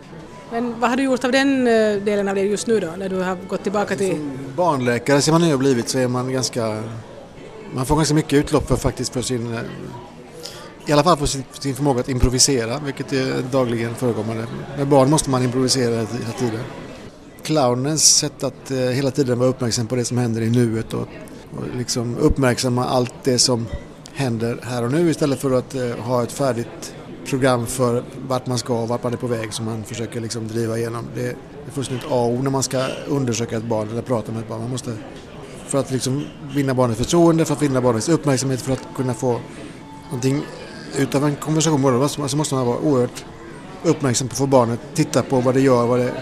Men 0.52 0.80
vad 0.80 0.90
har 0.90 0.98
du 0.98 1.04
gjort 1.04 1.24
av 1.24 1.32
den 1.32 1.68
eh, 1.68 2.04
delen 2.04 2.28
av 2.28 2.36
det 2.36 2.42
just 2.42 2.68
nu 2.68 2.80
då, 2.80 2.88
när 2.98 3.10
du 3.10 3.16
har 3.16 3.38
gått 3.48 3.64
tillbaka 3.64 3.96
till... 3.96 4.30
barnläkare 4.56 5.22
som 5.22 5.32
man 5.32 5.42
nu 5.42 5.52
har 5.52 5.58
blivit 5.58 5.90
så 5.90 6.00
är 6.00 6.08
man 6.08 6.32
ganska... 6.32 6.84
Man 7.76 7.86
får 7.86 7.96
ganska 7.96 8.16
mycket 8.16 8.34
utlopp 8.34 8.68
för 8.68 8.76
faktiskt 8.76 9.14
för 9.14 9.22
sin... 9.22 9.54
Eh, 9.54 9.60
I 10.86 10.92
alla 10.92 11.04
fall 11.04 11.18
för 11.18 11.26
sin, 11.26 11.44
sin 11.60 11.76
förmåga 11.76 12.00
att 12.00 12.10
improvisera, 12.10 12.80
vilket 12.80 13.14
är 13.14 13.44
dagligen 13.52 13.96
förekommande. 13.96 14.46
Med 14.78 14.88
barn 14.88 15.10
måste 15.10 15.30
man 15.30 15.44
improvisera 15.44 15.96
hela 15.96 16.06
tiden. 16.40 16.64
Clownens 17.44 18.16
sätt 18.18 18.44
att 18.44 18.72
eh, 18.72 18.78
hela 18.78 19.12
tiden 19.12 19.40
vara 19.40 19.50
uppmärksam 19.50 19.88
på 19.88 19.96
det 19.96 20.06
som 20.06 20.18
händer 20.18 20.42
i 20.42 20.50
nuet 20.50 20.94
och, 20.94 21.08
och 21.58 21.64
liksom 21.78 22.18
uppmärksamma 22.18 22.86
allt 22.86 23.14
det 23.24 23.40
som 23.40 23.66
händer 24.14 24.60
här 24.64 24.84
och 24.84 24.92
nu 24.92 25.10
istället 25.10 25.40
för 25.40 25.52
att 25.52 25.76
eh, 25.76 25.96
ha 25.98 26.24
ett 26.24 26.32
färdigt 26.32 26.94
program 27.30 27.66
för 27.66 28.04
vart 28.28 28.48
man 28.48 28.58
ska 28.58 28.82
och 28.82 28.88
vart 28.88 29.04
man 29.04 29.14
är 29.14 29.18
på 29.18 29.28
väg 29.28 29.54
som 29.54 29.66
man 29.66 29.84
försöker 29.84 30.22
liksom 30.22 30.48
driva 30.48 30.78
igenom. 30.78 31.06
Det 31.16 31.28
är 31.28 31.36
fullständigt 31.72 32.06
A 32.06 32.16
och 32.16 32.30
O 32.30 32.42
när 32.42 32.50
man 32.50 32.64
ska 32.64 32.88
undersöka 33.08 33.58
ett 33.58 33.64
barn 33.64 33.90
eller 33.90 34.02
prata 34.02 34.32
med 34.32 34.42
ett 34.42 34.50
barn. 34.50 34.62
Man 34.62 34.70
måste, 34.70 34.94
för 35.70 35.78
att 35.78 35.92
liksom 35.92 36.26
vinna 36.56 36.74
barnets 36.74 36.98
förtroende, 37.00 37.46
för 37.46 37.54
att 37.54 37.62
vinna 37.62 37.82
barnets 37.82 38.10
uppmärksamhet, 38.10 38.62
för 38.62 38.74
att 38.74 38.88
kunna 38.96 39.14
få 39.14 39.40
någonting 40.06 40.42
utav 40.98 41.26
en 41.26 41.36
konversation 41.36 41.82
med 41.82 41.94
dem 41.94 42.10
så 42.10 42.38
måste 42.38 42.56
man 42.56 42.66
vara 42.66 42.78
oerhört 42.78 43.26
uppmärksam 43.84 44.28
på 44.28 44.34
att 44.34 44.38
få 44.38 44.46
barnet 44.46 44.80
titta 44.94 45.24
på 45.24 45.40
vad 45.40 45.54
det 45.54 45.62
gör. 45.62 45.86
Vad 45.86 46.00
det, 46.00 46.14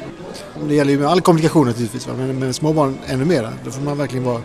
det 0.68 0.76
gäller 0.76 0.92
ju 0.92 1.00
med 1.00 1.08
all 1.08 1.22
kommunikation 1.22 1.68
naturligtvis, 1.68 2.08
men 2.08 2.40
med 2.40 2.56
små 2.56 2.74
barn 2.74 2.98
ännu 3.08 3.26
mer. 3.26 3.50
Då 3.66 3.72
får 3.72 3.82
man 3.82 3.98
verkligen 3.98 4.26
vara 4.26 4.42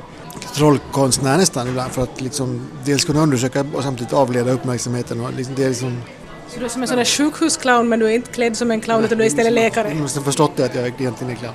trollkonstnär 0.54 1.36
nästan 1.36 1.68
ibland 1.68 1.92
för 1.92 2.02
att 2.02 2.20
liksom 2.20 2.66
dels 2.84 3.04
kunna 3.04 3.20
undersöka 3.20 3.66
och 3.74 3.82
samtidigt 3.82 4.12
avleda 4.12 4.52
uppmärksamheten. 4.52 5.20
Och 5.20 5.32
liksom, 5.36 5.54
det 5.54 5.64
är 5.64 5.68
liksom, 5.68 6.02
Så 6.48 6.58
du 6.58 6.64
är 6.64 6.68
som 6.68 6.82
en 6.82 6.88
sån 6.88 6.96
där 6.96 7.04
sjukhusclown 7.04 7.88
men 7.88 7.98
du 7.98 8.06
är 8.06 8.10
inte 8.10 8.30
klädd 8.30 8.56
som 8.56 8.70
en 8.70 8.80
clown 8.80 9.04
utan 9.04 9.18
du 9.18 9.24
är 9.24 9.28
istället 9.28 9.52
läkare. 9.52 9.88
Jag 9.88 9.96
måste 9.96 10.18
ha 10.18 10.24
förstått 10.24 10.52
det 10.56 10.64
att 10.64 10.74
jag 10.74 10.86
egentligen 10.86 11.32
är 11.32 11.36
clown. 11.36 11.54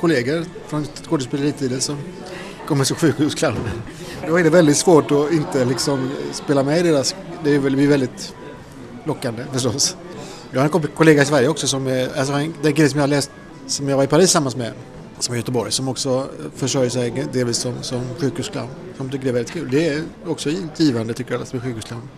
Kollegor 0.00 0.44
från 0.66 0.86
skådespeleritiden 1.08 1.80
som 1.80 1.96
kommer 2.66 2.84
som 2.84 2.96
sjukhusclowner. 2.96 3.72
Då 4.28 4.36
är 4.38 4.44
det 4.44 4.50
väldigt 4.50 4.76
svårt 4.76 5.10
att 5.10 5.32
inte 5.32 5.64
liksom 5.64 6.10
spela 6.32 6.62
med 6.62 6.78
i 6.78 6.82
deras... 6.82 7.14
Det 7.44 7.58
blir 7.58 7.88
väldigt 7.88 8.34
lockande 9.04 9.44
förstås. 9.52 9.96
Jag 10.52 10.60
har 10.60 10.64
en 10.80 10.88
kollega 10.94 11.22
i 11.22 11.26
Sverige 11.26 11.48
också 11.48 11.66
som 11.66 11.86
är... 11.86 12.18
Alltså 12.18 12.32
en- 12.34 12.54
den 12.62 12.72
kille 12.72 12.88
som 12.88 13.00
jag 13.00 13.10
läst, 13.10 13.30
som 13.66 13.88
jag 13.88 13.96
var 13.96 14.04
i 14.04 14.06
Paris 14.06 14.24
tillsammans 14.26 14.56
med, 14.56 14.72
som 15.18 15.32
är 15.34 15.36
i 15.36 15.40
Göteborg, 15.40 15.72
som 15.72 15.88
också 15.88 16.28
försörjer 16.56 16.90
sig 16.90 17.26
delvis 17.32 17.56
som, 17.56 17.82
som 17.82 18.00
sjukhusclown. 18.20 18.68
Som 18.96 19.10
tycker 19.10 19.24
det 19.24 19.30
är 19.30 19.34
väldigt 19.34 19.52
kul. 19.52 19.68
Det 19.70 19.88
är 19.88 20.02
också 20.26 20.50
givande 20.76 21.14
tycker 21.14 21.32
jag 21.34 21.46
som 21.46 21.58
är 21.58 21.62
sjukhusclown. 21.62 22.08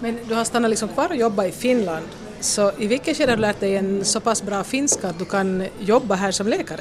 Men 0.00 0.18
du 0.28 0.34
har 0.34 0.44
stannat 0.44 0.70
liksom 0.70 0.88
kvar 0.88 1.08
och 1.10 1.16
jobbat 1.16 1.46
i 1.46 1.50
Finland. 1.52 2.06
Så 2.42 2.72
i 2.78 2.86
vilket 2.86 3.16
skede 3.16 3.32
har 3.32 3.36
du 3.36 3.40
lärt 3.42 3.60
dig 3.60 3.76
en 3.76 4.04
så 4.04 4.20
pass 4.20 4.42
bra 4.42 4.64
finska 4.64 5.08
att 5.08 5.18
du 5.18 5.24
kan 5.24 5.64
jobba 5.80 6.14
här 6.14 6.32
som 6.32 6.46
läkare? 6.46 6.80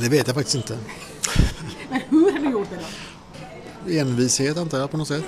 Det 0.00 0.08
vet 0.08 0.26
jag 0.26 0.36
faktiskt 0.36 0.56
inte. 0.56 0.78
Men 1.90 2.00
hur 2.08 2.32
har 2.32 2.38
du 2.38 2.50
gjort 2.50 2.68
det 2.70 2.76
då? 2.76 3.98
envishet 3.98 4.56
antar 4.58 4.78
jag 4.78 4.90
på 4.90 4.96
något 4.96 5.08
sätt. 5.08 5.24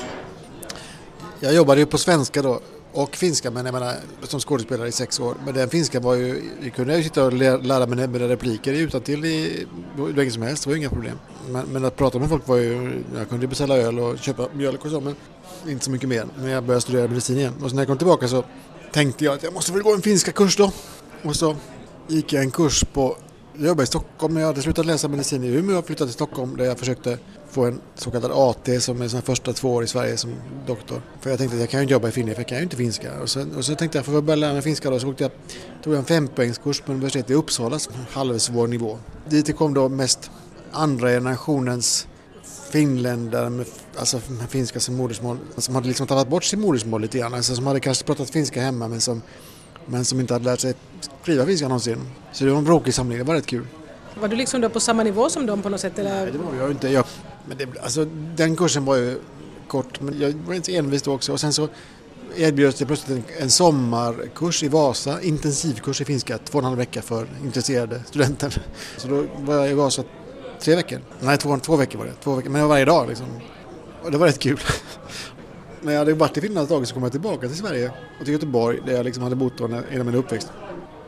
Jag 1.40 1.54
jobbade 1.54 1.80
ju 1.80 1.86
på 1.86 1.98
svenska 1.98 2.42
då 2.42 2.60
och 2.92 3.16
finska 3.16 3.50
men 3.50 3.66
jag 3.66 3.72
menar 3.72 3.94
som 4.22 4.40
skådespelare 4.40 4.88
i 4.88 4.92
sex 4.92 5.20
år. 5.20 5.34
Men 5.44 5.54
den 5.54 5.68
finska 5.68 6.00
var 6.00 6.14
ju, 6.14 6.42
jag 6.62 6.74
kunde 6.74 6.96
ju 6.96 7.02
sitta 7.02 7.24
och 7.24 7.32
lä- 7.32 7.56
lära 7.56 7.86
mig 7.86 8.08
mina 8.08 8.28
repliker 8.28 8.72
utantill 8.72 9.24
i 9.24 9.66
hur 9.96 10.12
länge 10.14 10.30
som 10.30 10.42
helst, 10.42 10.64
det 10.64 10.70
var 10.70 10.76
inga 10.76 10.88
problem. 10.88 11.18
Men, 11.48 11.66
men 11.66 11.84
att 11.84 11.96
prata 11.96 12.18
med 12.18 12.28
folk 12.28 12.48
var 12.48 12.56
ju, 12.56 13.02
jag 13.16 13.28
kunde 13.28 13.46
beställa 13.46 13.76
öl 13.76 13.98
och 13.98 14.18
köpa 14.18 14.48
mjölk 14.54 14.84
och 14.84 14.90
så 14.90 15.00
men 15.00 15.14
inte 15.68 15.84
så 15.84 15.90
mycket 15.90 16.08
mer 16.08 16.26
när 16.38 16.48
jag 16.48 16.64
började 16.64 16.80
studera 16.80 17.08
medicin 17.08 17.38
igen. 17.38 17.54
Och 17.62 17.70
så 17.70 17.76
när 17.76 17.82
jag 17.82 17.88
kom 17.88 17.98
tillbaka 17.98 18.28
så 18.28 18.44
tänkte 18.92 19.24
jag 19.24 19.34
att 19.34 19.42
jag 19.42 19.52
måste 19.52 19.72
väl 19.72 19.82
gå 19.82 19.94
en 19.94 20.02
finska 20.02 20.32
kurs 20.32 20.56
då. 20.56 20.72
Och 21.22 21.36
så 21.36 21.56
gick 22.08 22.32
jag 22.32 22.42
en 22.42 22.50
kurs 22.50 22.84
på 22.92 23.16
jag 23.58 23.66
jobbade 23.66 23.82
i 23.82 23.86
Stockholm, 23.86 24.36
jag 24.36 24.46
hade 24.46 24.62
slutat 24.62 24.86
läsa 24.86 25.08
medicin 25.08 25.44
i 25.44 25.48
Umeå 25.48 25.78
och 25.78 25.86
flyttade 25.86 26.08
till 26.08 26.14
Stockholm 26.14 26.56
där 26.56 26.64
jag 26.64 26.78
försökte 26.78 27.18
få 27.50 27.64
en 27.64 27.80
så 27.94 28.10
kallad 28.10 28.32
AT 28.32 28.82
som 28.82 29.02
är 29.02 29.08
sina 29.08 29.22
första 29.22 29.52
två 29.52 29.74
år 29.74 29.84
i 29.84 29.86
Sverige 29.86 30.16
som 30.16 30.34
doktor. 30.66 31.02
För 31.20 31.30
jag 31.30 31.38
tänkte 31.38 31.56
att 31.56 31.60
jag 31.60 31.70
kan 31.70 31.80
ju 31.80 31.82
inte 31.82 31.92
jobba 31.92 32.08
i 32.08 32.12
Finland 32.12 32.34
för 32.36 32.40
jag 32.42 32.48
kan 32.48 32.58
ju 32.58 32.64
inte 32.64 32.76
finska. 32.76 33.20
Och 33.20 33.28
så, 33.28 33.46
och 33.56 33.64
så 33.64 33.74
tänkte 33.74 33.98
jag, 33.98 34.04
för 34.04 34.18
att 34.18 34.24
börja 34.24 34.36
lära 34.36 34.52
mig 34.52 34.62
finska 34.62 34.90
då, 34.90 35.00
så 35.00 35.08
åkte 35.08 35.24
jag, 35.24 35.32
tog 35.82 35.92
jag 35.92 35.98
en 35.98 36.04
fempoängskurs 36.04 36.80
på 36.80 36.92
universitetet 36.92 37.30
i 37.30 37.34
Uppsala, 37.34 37.78
som 37.78 37.94
halvsvår 38.10 38.66
nivå. 38.66 38.98
Dit 39.28 39.56
kom 39.56 39.74
då 39.74 39.88
mest 39.88 40.30
andra 40.70 41.08
generationens 41.08 42.06
finländare 42.72 43.50
med, 43.50 43.66
alltså 43.96 44.20
med 44.28 44.50
finska 44.50 44.80
som 44.80 44.96
modersmål, 44.96 45.38
som 45.56 45.74
hade 45.74 45.88
liksom 45.88 46.06
tappat 46.06 46.28
bort 46.28 46.44
sitt 46.44 46.58
modersmål 46.58 47.00
lite 47.00 47.18
grann. 47.18 47.34
Alltså 47.34 47.54
som 47.54 47.66
hade 47.66 47.80
kanske 47.80 48.04
pratat 48.04 48.30
finska 48.30 48.62
hemma 48.62 48.88
men 48.88 49.00
som, 49.00 49.22
men 49.86 50.04
som 50.04 50.20
inte 50.20 50.34
hade 50.34 50.44
lärt 50.44 50.60
sig 50.60 50.74
skriva 51.22 51.46
finska 51.46 51.68
någonsin. 51.68 51.98
Så 52.32 52.44
det 52.44 52.50
var 52.50 52.58
en 52.58 52.64
bråkig 52.64 52.94
samling, 52.94 53.18
det 53.18 53.24
var 53.24 53.34
rätt 53.34 53.46
kul. 53.46 53.66
Var 54.20 54.28
du 54.28 54.36
liksom 54.36 54.60
då 54.60 54.68
på 54.68 54.80
samma 54.80 55.02
nivå 55.02 55.28
som 55.30 55.46
dem 55.46 55.62
på 55.62 55.68
något 55.68 55.80
sätt? 55.80 55.92
Nej, 55.96 56.06
Eller? 56.06 56.32
det 56.32 56.38
var 56.38 56.54
jag 56.54 56.70
inte. 56.70 56.88
Jag, 56.88 57.04
men 57.48 57.58
det, 57.58 57.66
alltså, 57.82 58.04
den 58.36 58.56
kursen 58.56 58.84
var 58.84 58.96
ju 58.96 59.18
kort, 59.68 60.00
men 60.00 60.20
jag 60.20 60.32
var 60.32 60.54
inte 60.54 60.76
envis 60.76 61.02
då 61.02 61.12
också. 61.12 61.32
Och 61.32 61.40
sen 61.40 61.52
så 61.52 61.68
erbjöds 62.36 62.78
det 62.78 62.86
plötsligt 62.86 63.18
en, 63.18 63.42
en 63.42 63.50
sommarkurs 63.50 64.62
i 64.62 64.68
Vasa, 64.68 65.22
intensivkurs 65.22 66.00
i 66.00 66.04
finska, 66.04 66.38
två 66.38 66.58
och 66.58 66.62
en 66.62 66.64
halv 66.64 66.78
vecka 66.78 67.02
för 67.02 67.26
intresserade 67.44 68.02
studenter. 68.06 68.62
Så 68.96 69.08
då 69.08 69.24
var 69.38 69.54
jag 69.54 69.70
i 69.70 69.74
Vasa 69.74 70.02
tre 70.62 70.74
veckor. 70.74 71.00
Nej, 71.20 71.38
två, 71.38 71.58
två 71.58 71.76
veckor 71.76 71.98
var 71.98 72.06
det. 72.06 72.12
Två 72.24 72.34
veckor, 72.34 72.50
men 72.50 72.60
det 72.60 72.66
var 72.66 72.74
varje 72.74 72.84
dag 72.84 73.08
liksom. 73.08 73.26
Och 74.02 74.10
det 74.10 74.18
var 74.18 74.26
rätt 74.26 74.38
kul. 74.38 74.60
När 75.80 75.92
jag 75.92 75.98
hade 75.98 76.14
varit 76.14 76.36
i 76.36 76.40
Finland 76.40 76.64
ett 76.64 76.70
tag 76.70 76.88
så 76.88 76.94
kom 76.94 77.02
jag 77.02 77.12
tillbaka 77.12 77.48
till 77.48 77.56
Sverige 77.56 77.90
och 78.18 78.24
till 78.24 78.34
Göteborg 78.34 78.80
där 78.86 78.92
jag 78.92 79.04
liksom 79.04 79.22
hade 79.22 79.36
bott 79.36 79.52
hela 79.90 80.04
min 80.04 80.14
uppväxt. 80.14 80.52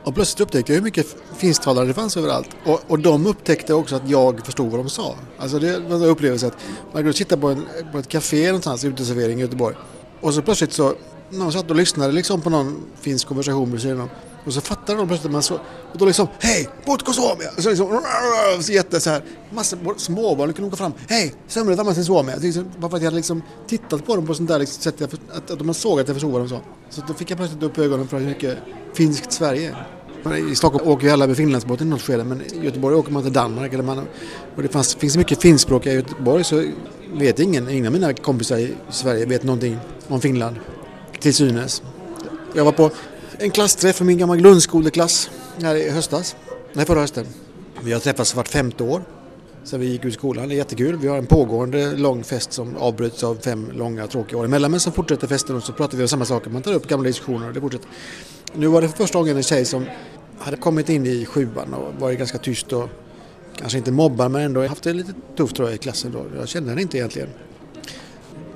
Och 0.04 0.14
plötsligt 0.14 0.40
upptäckte 0.40 0.72
jag 0.72 0.76
hur 0.76 0.84
mycket 0.84 1.16
finsktalare 1.36 1.86
det 1.86 1.94
fanns 1.94 2.16
överallt. 2.16 2.48
Och, 2.64 2.80
och 2.86 2.98
de 2.98 3.26
upptäckte 3.26 3.74
också 3.74 3.96
att 3.96 4.08
jag 4.08 4.46
förstod 4.46 4.70
vad 4.70 4.80
de 4.80 4.88
sa. 4.88 5.14
Alltså 5.38 5.58
det 5.58 5.78
var 5.78 5.96
en 5.96 6.02
upplevelse 6.02 6.46
att 6.46 6.56
man 6.92 7.02
kunde 7.02 7.12
sitta 7.12 7.36
på, 7.36 7.48
en, 7.48 7.66
på 7.92 7.98
ett 7.98 8.08
café 8.08 8.46
någonstans, 8.46 8.84
uteservering 8.84 9.38
i 9.38 9.40
Göteborg. 9.40 9.76
Och 10.20 10.34
så 10.34 10.42
plötsligt 10.42 10.72
så, 10.72 10.94
någon 11.30 11.52
satt 11.52 11.70
och 11.70 11.76
lyssnade 11.76 12.12
liksom 12.12 12.40
på 12.40 12.50
någon 12.50 12.82
finsk 13.00 13.28
konversation 13.28 13.70
med 13.70 13.80
sidan 13.80 14.08
och 14.44 14.52
så 14.52 14.60
fattade 14.60 14.98
de 14.98 15.08
plötsligt 15.08 15.26
att 15.26 15.32
man 15.32 15.42
så, 15.42 15.54
och 15.92 15.98
då 15.98 16.04
liksom, 16.04 16.28
hej, 16.40 16.68
Putko 16.84 17.12
Suomia! 17.12 17.50
Och 17.56 17.62
så 17.62 17.68
liksom, 17.68 18.02
så 18.60 18.72
jätte 18.72 19.00
så 19.00 19.10
här, 19.10 19.22
massa 19.50 19.76
småbarn 19.96 20.52
kunde 20.52 20.70
gå 20.70 20.76
fram, 20.76 20.92
hej, 21.08 21.34
Sömre 21.48 21.76
Tammasen 21.76 22.04
Suomia! 22.04 22.36
Bara 22.78 22.90
för 22.90 22.96
att 22.96 23.02
jag 23.02 23.06
hade 23.06 23.16
liksom 23.16 23.42
tittat 23.66 24.06
på 24.06 24.16
dem 24.16 24.26
på 24.26 24.34
sånt 24.34 24.48
där 24.48 24.58
liksom, 24.58 24.82
sätt, 24.82 25.02
att, 25.02 25.50
att 25.50 25.58
de 25.58 25.74
såg 25.74 26.00
att 26.00 26.08
jag 26.08 26.14
förstod 26.16 26.32
vad 26.32 26.40
de 26.40 26.48
sa. 26.48 26.60
Så 26.90 27.02
då 27.08 27.14
fick 27.14 27.30
jag 27.30 27.38
plötsligt 27.38 27.62
upp 27.62 27.78
ögonen 27.78 28.08
för 28.08 28.18
hur 28.18 28.26
mycket 28.26 28.58
finskt 28.94 29.32
Sverige 29.32 29.68
är. 29.70 30.50
I 30.52 30.54
Stockholm 30.54 30.88
åker 30.88 31.06
ju 31.06 31.12
alla 31.12 31.26
med 31.26 31.36
Finlandsbåten 31.36 31.86
i 31.86 31.90
något 31.90 32.02
skede 32.02 32.24
men 32.24 32.42
i 32.42 32.64
Göteborg 32.64 32.96
åker 32.96 33.12
man 33.12 33.22
till 33.22 33.32
Danmark. 33.32 33.72
Eller 33.72 33.84
man, 33.84 33.98
och 34.56 34.62
det 34.62 34.68
fanns, 34.68 34.94
finns 34.94 35.16
mycket 35.16 35.42
finskspråkiga 35.42 35.92
i 35.92 35.96
Göteborg 35.96 36.44
så 36.44 36.64
vet 37.12 37.38
ingen, 37.38 37.68
ingen 37.68 37.86
av 37.86 37.92
mina 37.92 38.12
kompisar 38.12 38.56
i 38.56 38.74
Sverige 38.90 39.26
vet 39.26 39.42
någonting 39.42 39.78
om 40.08 40.20
Finland. 40.20 40.56
Till 41.20 41.34
synes. 41.34 41.82
Jag 42.54 42.64
var 42.64 42.72
på 42.72 42.90
en 43.38 43.50
klassträff 43.50 43.96
för 43.96 44.04
min 44.04 44.18
gamla 44.18 44.36
grundskoleklass 44.36 45.30
här 45.62 45.74
i 45.74 45.90
höstas. 45.90 46.36
Nej, 46.72 46.86
förra 46.86 47.00
hösten. 47.00 47.26
Vi 47.82 47.92
har 47.92 48.00
träffats 48.00 48.34
vart 48.34 48.48
femte 48.48 48.84
år 48.84 49.02
sen 49.64 49.80
vi 49.80 49.86
gick 49.86 50.04
ut 50.04 50.14
skolan. 50.14 50.48
Det 50.48 50.54
är 50.54 50.56
jättekul. 50.56 50.96
Vi 50.96 51.08
har 51.08 51.18
en 51.18 51.26
pågående 51.26 51.96
lång 51.96 52.24
fest 52.24 52.52
som 52.52 52.76
avbryts 52.76 53.24
av 53.24 53.34
fem 53.34 53.70
långa 53.74 54.06
tråkiga 54.06 54.38
år 54.38 54.44
emellan. 54.44 54.70
Men 54.70 54.80
så 54.80 54.90
fortsätter 54.90 55.26
festen 55.26 55.56
och 55.56 55.62
så 55.62 55.72
pratar 55.72 55.96
vi 55.96 56.04
om 56.04 56.08
samma 56.08 56.24
saker. 56.24 56.50
Man 56.50 56.62
tar 56.62 56.72
upp 56.72 56.88
gamla 56.88 57.06
diskussioner 57.06 57.48
och 57.48 57.54
det 57.54 57.60
fortsätter. 57.60 57.88
Nu 58.54 58.66
var 58.66 58.82
det 58.82 58.88
för 58.88 58.96
första 58.96 59.18
gången 59.18 59.36
en 59.36 59.42
tjej 59.42 59.64
som 59.64 59.84
hade 60.38 60.56
kommit 60.56 60.88
in 60.88 61.06
i 61.06 61.26
sjuan 61.26 61.74
och 61.74 62.00
varit 62.00 62.18
ganska 62.18 62.38
tyst 62.38 62.72
och 62.72 62.88
kanske 63.58 63.78
inte 63.78 63.92
mobbar 63.92 64.28
men 64.28 64.42
ändå 64.42 64.66
haft 64.66 64.82
det 64.82 64.92
lite 64.92 65.12
tufft 65.36 65.56
tror 65.56 65.68
jag 65.68 65.74
i 65.74 65.78
klassen 65.78 66.12
då. 66.12 66.26
Jag 66.38 66.48
kände 66.48 66.70
henne 66.70 66.82
inte 66.82 66.98
egentligen. 66.98 67.28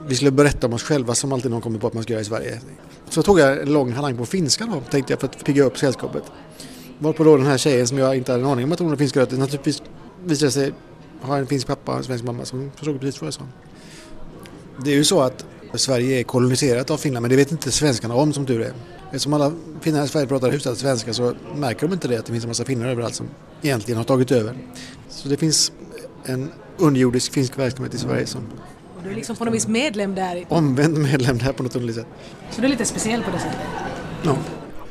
Vi 0.08 0.14
skulle 0.14 0.30
berätta 0.30 0.66
om 0.66 0.72
oss 0.72 0.82
själva 0.82 1.14
som 1.14 1.32
alltid 1.32 1.50
någon 1.50 1.60
kommer 1.60 1.78
på 1.78 1.86
att 1.86 1.94
man 1.94 2.02
ska 2.02 2.12
göra 2.12 2.20
i 2.20 2.24
Sverige. 2.24 2.60
Så 3.08 3.22
tog 3.22 3.40
jag 3.40 3.62
en 3.62 3.72
lång 3.72 3.92
halang 3.92 4.16
på 4.16 4.26
finska 4.26 4.66
då, 4.66 4.80
tänkte 4.90 5.12
jag 5.12 5.20
för 5.20 5.26
att 5.26 5.44
pigga 5.44 5.64
upp 5.64 5.78
sällskapet. 5.78 6.22
Varpå 6.98 7.24
då 7.24 7.36
den 7.36 7.46
här 7.46 7.58
tjejen 7.58 7.86
som 7.86 7.98
jag 7.98 8.16
inte 8.16 8.32
hade 8.32 8.44
en 8.44 8.50
aning 8.50 8.64
om 8.64 8.72
att 8.72 8.78
hon 8.78 8.88
hade 8.88 8.98
finska 8.98 9.20
rötter 9.20 9.36
naturligtvis 9.36 9.82
visade 10.24 10.52
sig 10.52 10.72
ha 11.20 11.36
en 11.36 11.46
finsk 11.46 11.66
pappa 11.66 11.92
och 11.92 11.98
en 11.98 12.04
svensk 12.04 12.24
mamma 12.24 12.44
som 12.44 12.70
förstod 12.76 13.00
precis 13.00 13.20
vad 13.20 13.26
jag 13.26 13.34
sa. 13.34 13.42
Det 14.84 14.90
är 14.90 14.94
ju 14.94 15.04
så 15.04 15.20
att 15.20 15.44
Sverige 15.74 16.20
är 16.20 16.22
koloniserat 16.22 16.90
av 16.90 16.96
Finland 16.96 17.22
men 17.22 17.30
det 17.30 17.36
vet 17.36 17.52
inte 17.52 17.70
svenskarna 17.70 18.14
om 18.14 18.32
som 18.32 18.46
tur 18.46 18.60
är. 18.60 18.72
Eftersom 19.06 19.32
alla 19.32 19.52
finnar 19.80 20.04
i 20.04 20.08
Sverige 20.08 20.26
pratar 20.26 20.50
hyfsat 20.50 20.78
svenska 20.78 21.12
så 21.12 21.34
märker 21.56 21.86
de 21.88 21.92
inte 21.92 22.08
det 22.08 22.18
att 22.18 22.26
det 22.26 22.32
finns 22.32 22.44
en 22.44 22.50
massa 22.50 22.64
finnar 22.64 22.88
överallt 22.88 23.14
som 23.14 23.28
egentligen 23.62 23.98
har 23.98 24.04
tagit 24.04 24.30
över. 24.32 24.56
Så 25.08 25.28
det 25.28 25.36
finns 25.36 25.72
en 26.24 26.50
underjordisk 26.78 27.32
finsk 27.32 27.58
verksamhet 27.58 27.94
i 27.94 27.98
Sverige 27.98 28.26
som 28.26 28.42
och 28.99 29.05
du 29.05 29.11
är 29.11 29.14
liksom 29.14 29.37
på 29.37 29.45
något 29.45 29.55
vis 29.55 29.69
medlem 29.69 30.14
där? 30.14 30.45
Omvänd 30.49 30.99
medlem 30.99 31.38
där 31.38 31.52
på 31.52 31.62
något 31.62 31.76
underligt 31.76 31.97
sätt. 31.97 32.07
Så 32.50 32.61
du 32.61 32.67
är 32.67 32.71
lite 32.71 32.85
speciell 32.85 33.23
på 33.23 33.31
det 33.31 33.38
sättet? 33.38 33.59
Ja. 34.23 34.37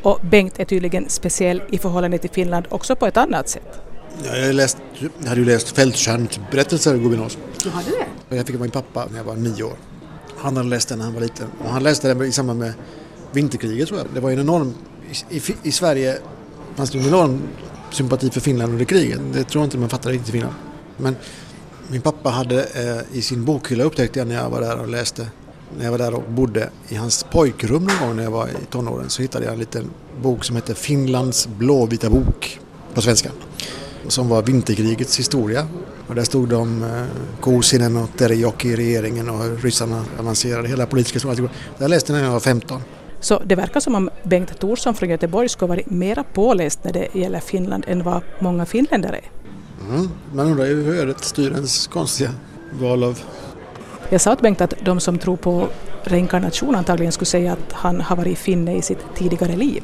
Och 0.02 0.20
Bengt 0.22 0.60
är 0.60 0.66
tydligen 0.66 1.10
speciell 1.10 1.62
i 1.70 1.78
förhållande 1.78 2.18
till 2.18 2.30
Finland 2.30 2.66
också 2.70 2.96
på 2.96 3.06
ett 3.06 3.18
annat 3.18 3.50
sätt. 3.50 3.82
Ja, 4.24 4.38
jag, 4.38 4.56
läst, 4.56 4.78
jag 5.20 5.28
hade 5.28 5.42
ju 5.42 5.46
läst 5.46 5.70
Fältstjärnsberättelser 5.76 6.96
i 6.96 6.98
gymnasiet. 6.98 7.44
Du 7.64 7.70
hade 7.70 7.90
det? 8.30 8.36
Jag 8.36 8.48
fick 8.48 8.56
av 8.56 8.62
min 8.62 8.72
pappa 8.72 9.08
när 9.12 9.18
jag 9.18 9.24
var 9.24 9.36
nio 9.36 9.64
år. 9.64 9.74
Han 10.38 10.58
hade 10.58 10.70
läst 10.70 10.90
den 10.90 10.98
när 10.98 11.06
han 11.06 11.14
var 11.14 11.22
liten. 11.22 11.48
Och 11.64 11.70
han 11.70 11.84
läste 11.84 12.08
den 12.08 12.24
i 12.24 12.32
samband 12.32 12.60
med 12.60 12.74
vinterkriget 13.32 13.88
tror 13.88 14.00
jag. 14.00 14.08
Det 14.14 14.20
var 14.20 14.32
en 14.32 14.40
enorm... 14.40 14.74
I, 15.30 15.38
i, 15.38 15.42
i 15.64 15.72
Sverige 15.72 16.18
fanns 16.76 16.92
det 16.92 17.00
en 17.00 17.06
enorm 17.06 17.42
sympati 17.92 18.30
för 18.30 18.40
Finland 18.40 18.72
under 18.72 18.86
kriget. 18.86 19.20
Det 19.34 19.44
tror 19.44 19.62
jag 19.62 19.68
inte 19.68 19.78
man 19.78 19.90
fattar 19.90 20.10
riktigt 20.12 20.30
i 20.30 20.32
Finland. 20.32 20.56
Men 20.98 21.16
min 21.88 22.02
pappa 22.02 22.30
hade 22.30 22.64
eh, 22.64 23.18
i 23.18 23.22
sin 23.22 23.46
bokhylla 23.46 23.84
upptäckte 23.84 24.20
jag 24.20 24.28
när 24.28 24.36
jag 24.36 24.50
var 24.50 24.62
där 24.62 24.80
och 24.80 24.88
läste. 24.88 25.28
När 25.78 25.84
jag 25.84 25.92
var 25.92 25.98
där 25.98 26.14
och 26.14 26.24
bodde 26.30 26.70
i 26.90 26.96
hans 26.96 27.24
pojkrum 27.24 27.84
någon 27.84 28.08
gång 28.08 28.16
när 28.16 28.24
jag 28.24 28.32
var 28.32 28.48
i 28.48 28.66
tonåren 28.70 29.10
så 29.10 29.22
hittade 29.22 29.46
jag 29.46 29.54
en 29.54 29.60
liten 29.60 29.90
bok 30.22 30.44
som 30.44 30.56
hette 30.56 30.76
Finlands 30.76 31.48
blåvita 31.48 32.10
bok 32.10 32.60
på 32.94 33.02
svenska. 33.02 33.32
Som 34.08 34.30
var 34.30 34.42
vinterkrigets 34.42 35.20
historia. 35.20 35.68
Och 36.08 36.16
där 36.16 36.24
stod 36.24 36.50
det 36.50 36.56
om 36.56 36.84
eh, 36.84 37.06
Kosinen 37.40 37.98
och 37.98 38.10
Terijoki 38.18 38.70
i 38.70 38.76
regeringen 38.76 39.30
och 39.30 39.44
hur 39.44 39.58
ryssarna 39.58 40.06
avancerade 40.20 40.68
hela 40.68 40.86
politiska 40.86 41.20
historien. 41.20 41.50
Jag 41.78 41.90
läste 41.90 42.14
när 42.14 42.24
jag 42.24 42.32
var 42.32 42.40
15. 42.40 42.82
Så 43.20 43.42
det 43.46 43.56
verkar 43.56 43.80
som 43.80 43.96
om 43.96 44.10
Bengt 44.24 44.60
Thorsson 44.60 44.94
från 44.94 45.10
Göteborg 45.10 45.50
skulle 45.50 45.70
varit 45.70 45.90
mera 45.90 46.24
påläst 46.24 46.84
när 46.84 46.94
det 46.94 47.16
gäller 47.16 47.40
Finland 47.40 47.84
än 47.88 48.04
vad 48.04 48.22
många 48.40 48.66
finländare 48.66 49.16
är. 49.18 49.32
Mm, 49.90 50.10
man 50.34 50.46
undrar 50.46 50.66
ju 50.66 50.84
hur 50.84 50.96
ödet 50.96 51.24
styr 51.24 51.52
ens 51.52 51.88
konstiga 51.88 52.30
val 52.72 53.04
av... 53.04 53.20
Jag 54.10 54.22
sa 54.22 54.34
åt 54.34 54.42
Bengt 54.42 54.62
att 54.62 54.74
de 54.86 55.00
som 55.00 55.20
tror 55.20 55.38
på 55.38 55.68
reinkarnation 56.04 56.76
antagligen 56.76 57.12
skulle 57.12 57.26
säga 57.26 57.54
att 57.54 57.74
han 57.74 58.02
har 58.02 58.16
varit 58.16 58.38
finne 58.38 58.78
i 58.78 58.82
sitt 58.82 59.00
tidigare 59.16 59.56
liv. 59.56 59.84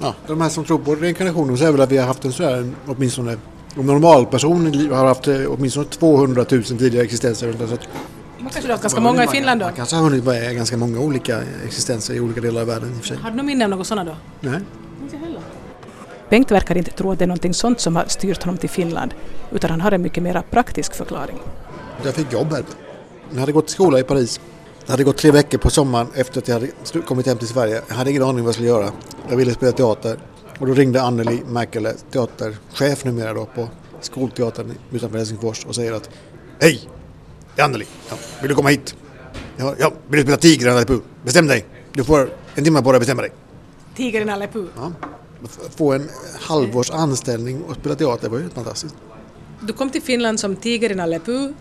Ja, 0.00 0.14
de 0.26 0.40
här 0.40 0.48
som 0.48 0.64
tror 0.64 0.78
på 0.78 0.94
reinkarnation 0.94 1.58
säger 1.58 1.72
väl 1.72 1.80
att 1.80 1.92
vi 1.92 1.96
har 1.96 2.06
haft 2.06 2.24
en 2.24 2.32
sådär 2.32 2.72
åtminstone 2.86 3.36
en 3.78 3.86
normalperson 3.86 4.90
har 4.90 5.06
haft 5.06 5.28
eh, 5.28 5.40
åtminstone 5.48 5.86
200 5.86 6.44
000 6.50 6.62
tidigare 6.62 7.04
existenser. 7.04 7.54
Så 7.58 7.74
att 7.74 7.88
man 8.38 8.50
kanske 8.50 8.62
har 8.62 8.72
haft 8.72 8.82
ganska 8.82 9.00
många 9.00 9.24
i 9.24 9.26
Finland 9.26 9.60
då? 9.60 9.66
Man 9.66 9.74
kanske 9.74 9.96
har 9.96 10.02
hunnit 10.02 10.24
med 10.24 10.56
ganska 10.56 10.76
många 10.76 11.00
olika 11.00 11.40
existenser 11.66 12.14
i 12.14 12.20
olika 12.20 12.40
delar 12.40 12.60
av 12.60 12.66
världen 12.66 12.88
i 12.88 12.92
och 12.92 12.96
för 12.96 13.06
sig. 13.06 13.16
Har 13.16 13.30
du 13.30 13.36
något 13.36 13.46
minne 13.46 13.64
av 13.64 13.70
något 13.70 13.86
sådana 13.86 14.10
då? 14.10 14.16
Nej. 14.48 14.60
Bengt 16.30 16.50
verkar 16.50 16.76
inte 16.76 16.90
tro 16.90 17.12
att 17.12 17.18
det 17.18 17.24
är 17.24 17.26
någonting 17.26 17.54
sånt 17.54 17.80
som 17.80 17.96
har 17.96 18.04
styrt 18.04 18.42
honom 18.42 18.58
till 18.58 18.70
Finland, 18.70 19.14
utan 19.52 19.70
han 19.70 19.80
har 19.80 19.92
en 19.92 20.02
mycket 20.02 20.22
mer 20.22 20.42
praktisk 20.50 20.94
förklaring. 20.94 21.36
Jag 22.02 22.14
fick 22.14 22.32
jobb 22.32 22.52
här. 22.52 22.64
Jag 23.30 23.40
hade 23.40 23.52
gått 23.52 23.68
i 23.68 23.72
skola 23.72 23.98
i 23.98 24.02
Paris. 24.02 24.40
Det 24.86 24.92
hade 24.92 25.04
gått 25.04 25.16
tre 25.16 25.30
veckor 25.30 25.58
på 25.58 25.70
sommaren 25.70 26.06
efter 26.14 26.40
att 26.40 26.48
jag 26.48 26.54
hade 26.54 26.68
kommit 27.06 27.26
hem 27.26 27.38
till 27.38 27.48
Sverige. 27.48 27.82
Jag 27.88 27.94
hade 27.94 28.10
ingen 28.10 28.22
aning 28.22 28.36
vad 28.36 28.48
jag 28.48 28.54
skulle 28.54 28.68
göra. 28.68 28.92
Jag 29.28 29.36
ville 29.36 29.54
spela 29.54 29.72
teater. 29.72 30.18
Och 30.58 30.66
då 30.66 30.72
ringde 30.72 31.02
Anneli 31.02 31.42
Mäkelä, 31.46 31.94
teaterchef 32.10 33.04
numera 33.04 33.34
då 33.34 33.46
på 33.54 33.68
skolteatern 34.00 34.72
utanför 34.90 35.18
Helsingfors 35.18 35.64
och 35.64 35.74
säger 35.74 35.92
att 35.92 36.10
Hej! 36.60 36.88
Det 37.54 37.60
är 37.62 37.64
Anneli. 37.64 37.86
Ja, 38.10 38.16
vill 38.40 38.48
du 38.48 38.54
komma 38.54 38.68
hit? 38.68 38.96
Ja, 39.56 39.74
ja 39.78 39.92
vill 40.08 40.20
du 40.20 40.22
spela 40.22 40.36
Tiger 40.36 40.66
i 40.66 40.70
Aleppo? 40.70 41.00
Bestäm 41.24 41.46
dig! 41.46 41.64
Du 41.92 42.04
får 42.04 42.30
en 42.54 42.64
timme 42.64 42.82
på 42.82 42.92
dig 42.92 42.96
att 42.96 43.00
bestämma 43.00 43.22
dig. 43.22 43.30
Tiger 43.96 44.26
i 44.26 44.30
Aleppo? 44.30 44.64
Ja. 44.76 44.92
Få 45.76 45.92
en 45.92 46.08
halvårs 46.40 46.90
anställning 46.90 47.62
och 47.62 47.74
spela 47.74 47.94
teater 47.94 48.28
var 48.28 48.38
ju 48.38 48.48
fantastiskt. 48.48 48.94
Du 49.60 49.72
kom 49.72 49.90
till 49.90 50.02
Finland 50.02 50.40
som 50.40 50.56
Tiger 50.56 50.96
i 50.96 51.00
Aleppo 51.00 51.32
mm. 51.32 51.54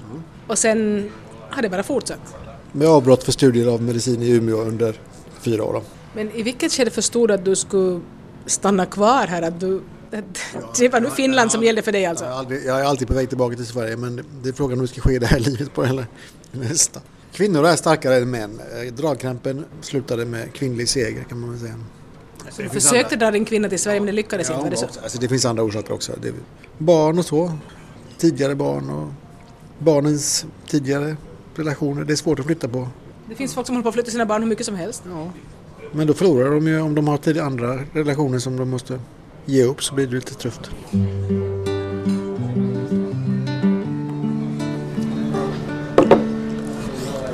och 0.48 0.58
sen 0.58 1.10
har 1.50 1.62
det 1.62 1.70
bara 1.70 1.84
fortsatt? 1.84 2.36
Med 2.72 2.88
avbrott 2.88 3.24
för 3.24 3.32
studier 3.32 3.68
av 3.68 3.82
medicin 3.82 4.22
i 4.22 4.30
Umeå 4.30 4.62
under 4.62 5.02
fyra 5.42 5.64
år. 5.64 5.74
Då. 5.74 5.84
Men 6.14 6.32
i 6.32 6.44
vilket 6.44 6.72
skede 6.72 6.92
förstod 6.92 7.30
du 7.30 7.34
att 7.34 7.46
du 7.46 7.56
skulle 7.56 8.00
stanna 8.46 8.86
kvar 8.86 9.28
här? 9.28 9.42
Att 9.42 9.60
du 9.60 9.82
det 10.78 10.90
var 10.90 11.00
nu 11.00 11.10
Finland 11.10 11.52
som 11.52 11.64
gällde 11.64 11.82
för 11.82 11.92
dig 11.92 12.06
alltså? 12.06 12.26
Jag 12.66 12.80
är, 12.80 12.84
alltid 12.84 13.08
på 13.08 13.14
väg 13.14 13.30
tillbaka 13.30 13.56
till 13.56 13.66
Sverige 13.66 13.98
men 13.98 14.26
det 14.44 14.50
är 14.50 14.54
frågan 14.54 14.80
om 14.80 14.86
det 14.86 14.88
ska 14.88 15.02
ske 15.02 15.20
det 15.20 15.26
här 15.26 15.40
livet 15.50 15.74
på 15.74 15.84
eller 15.84 16.06
nästa. 16.52 17.02
Kvinnor 17.34 17.68
är 17.68 17.76
starkare 17.76 18.16
än 18.16 18.32
män. 18.32 18.62
Eh, 18.76 18.94
dragkrampen 18.94 19.66
slutade 19.82 20.26
med 20.26 20.54
kvinnlig 20.54 20.90
seger 20.90 21.24
kan 21.24 21.40
man 21.40 21.52
väl 21.52 21.60
säga. 21.60 21.80
Så 22.52 22.62
du 22.62 22.70
försökte 22.70 23.16
dra 23.16 23.32
din 23.32 23.46
kvinna 23.46 23.70
till 23.70 23.80
Sverige 23.80 24.00
men 24.00 24.06
det 24.06 24.12
lyckades 24.12 24.50
ja, 24.50 24.56
inte? 24.56 24.64
Var 24.64 24.72
det, 24.72 24.94
så? 24.94 25.00
Alltså, 25.04 25.20
det 25.20 25.28
finns 25.28 25.46
andra 25.46 25.64
orsaker 25.64 25.94
också. 25.94 26.14
Det 26.22 26.34
barn 26.78 27.20
och 27.20 27.26
så. 27.26 27.58
Tidigare 28.18 28.56
barn 28.56 28.90
och 28.90 29.08
barnens 29.80 30.46
tidigare 30.68 31.18
relationer. 31.56 32.04
Det 32.04 32.14
är 32.14 32.16
svårt 32.16 32.40
att 32.40 32.46
flytta 32.46 32.68
på. 32.68 32.88
Det 33.30 33.36
finns 33.36 33.54
folk 33.54 33.68
som 33.68 33.76
håller 33.76 33.84
på 33.84 33.90
att 33.90 33.96
flytta 33.96 34.12
sina 34.12 34.26
barn 34.26 34.42
hur 34.42 34.50
mycket 34.50 34.66
som 34.66 34.76
helst. 34.76 35.04
Ja. 35.10 35.32
Men 35.92 36.08
då 36.08 36.14
förlorar 36.14 36.52
de 36.52 36.68
ju 36.68 36.82
om 36.82 36.96
de 36.96 37.08
har 37.08 37.18
andra 37.40 37.80
relationer 37.94 38.40
som 38.40 38.58
de 38.58 38.70
måste 38.70 39.00
ge 39.46 39.64
upp 39.64 39.84
så 39.84 39.96
blir 39.96 40.08
det 40.08 40.16
lite 40.16 40.34
tufft. 40.34 40.72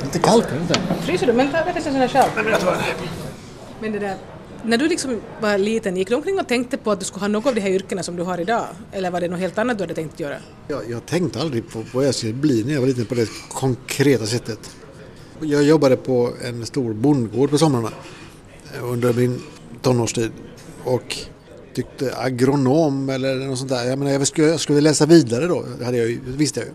Lite 0.02 0.18
kallt 0.18 0.46
är 0.46 0.54
det 0.54 0.60
inte? 0.60 0.80
Fryser 1.02 1.26
du? 1.26 1.32
Men 1.32 1.50
ta 1.50 1.64
vet 1.64 1.76
inte 1.76 1.82
sån 1.82 1.94
här 1.94 2.08
det. 2.08 3.08
Men 3.80 3.92
det 3.92 3.98
där, 3.98 4.16
när 4.66 4.78
du 4.78 4.88
liksom 4.88 5.20
var 5.40 5.58
liten, 5.58 5.96
gick 5.96 6.08
du 6.08 6.14
omkring 6.14 6.38
och 6.40 6.48
tänkte 6.48 6.76
på 6.76 6.90
att 6.90 7.00
du 7.00 7.04
skulle 7.06 7.20
ha 7.20 7.28
något 7.28 7.46
av 7.46 7.54
de 7.54 7.60
här 7.60 7.70
yrkena 7.70 8.02
som 8.02 8.16
du 8.16 8.22
har 8.22 8.40
idag? 8.40 8.66
Eller 8.92 9.10
var 9.10 9.20
det 9.20 9.28
något 9.28 9.40
helt 9.40 9.58
annat 9.58 9.78
du 9.78 9.84
hade 9.84 9.94
tänkt 9.94 10.20
göra? 10.20 10.36
Jag, 10.68 10.90
jag 10.90 11.06
tänkte 11.06 11.40
aldrig 11.40 11.68
på 11.68 11.84
vad 11.94 12.06
jag 12.06 12.14
skulle 12.14 12.32
bli 12.32 12.64
när 12.64 12.72
jag 12.72 12.80
var 12.80 12.88
liten 12.88 13.06
på 13.06 13.14
det 13.14 13.28
konkreta 13.48 14.26
sättet. 14.26 14.76
Jag 15.40 15.62
jobbade 15.62 15.96
på 15.96 16.32
en 16.44 16.66
stor 16.66 16.94
bondgård 16.94 17.50
på 17.50 17.58
somrarna 17.58 17.90
eh, 18.74 18.84
under 18.92 19.12
min 19.12 19.42
tonårstid 19.82 20.32
och 20.84 21.16
tyckte 21.74 22.16
agronom 22.16 23.08
eller 23.08 23.34
något 23.34 23.58
sånt 23.58 23.70
där. 23.70 23.84
Jag, 23.84 23.98
menar, 23.98 24.12
jag, 24.12 24.26
skulle, 24.26 24.48
jag 24.48 24.60
skulle 24.60 24.80
läsa 24.80 25.06
vidare 25.06 25.46
då, 25.46 25.64
det 25.78 25.84
hade 25.84 25.96
jag 25.96 26.08
ju, 26.08 26.20
visste 26.26 26.60
jag 26.60 26.66
ju 26.66 26.74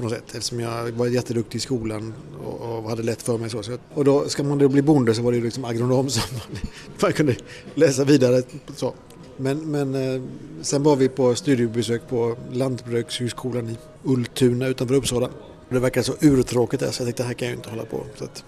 på 0.00 0.08
något 0.08 0.12
sätt 0.12 0.34
eftersom 0.34 0.60
jag 0.60 0.92
var 0.92 1.06
jätteduktig 1.06 1.58
i 1.58 1.60
skolan 1.60 2.14
och, 2.44 2.60
och 2.60 2.90
hade 2.90 3.02
lätt 3.02 3.22
för 3.22 3.38
mig. 3.38 3.50
Så, 3.50 3.62
och 3.94 4.04
då 4.04 4.28
ska 4.28 4.42
man 4.42 4.58
då 4.58 4.68
bli 4.68 4.82
bonde 4.82 5.14
så 5.14 5.22
var 5.22 5.32
det 5.32 5.38
ju 5.38 5.44
liksom 5.44 5.64
agronom 5.64 6.10
som 6.10 6.22
man 7.02 7.12
kunde 7.12 7.36
läsa 7.74 8.04
vidare. 8.04 8.42
Så. 8.76 8.94
Men, 9.36 9.70
men 9.70 9.94
eh, 9.94 10.22
sen 10.62 10.82
var 10.82 10.96
vi 10.96 11.08
på 11.08 11.34
studiebesök 11.34 12.08
på 12.08 12.36
Lantbrukshögskolan 12.52 13.68
i 13.68 13.76
Ultuna 14.04 14.66
utanför 14.66 14.94
Uppsala. 14.94 15.28
Det 15.68 15.78
verkade 15.78 16.04
så 16.04 16.14
urtråkigt 16.20 16.80
där 16.80 16.90
så 16.90 17.00
jag 17.02 17.06
tänkte 17.06 17.22
det 17.22 17.26
här 17.26 17.34
kan 17.34 17.48
jag 17.48 17.52
ju 17.52 17.56
inte 17.56 17.70
hålla 17.70 17.84
på. 17.84 18.04
Så, 18.16 18.24
att... 18.24 18.44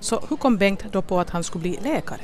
så 0.00 0.22
hur 0.28 0.36
kom 0.36 0.56
Bengt 0.56 0.84
då 0.92 1.02
på 1.02 1.20
att 1.20 1.30
han 1.30 1.44
skulle 1.44 1.62
bli 1.62 1.78
läkare? 1.82 2.20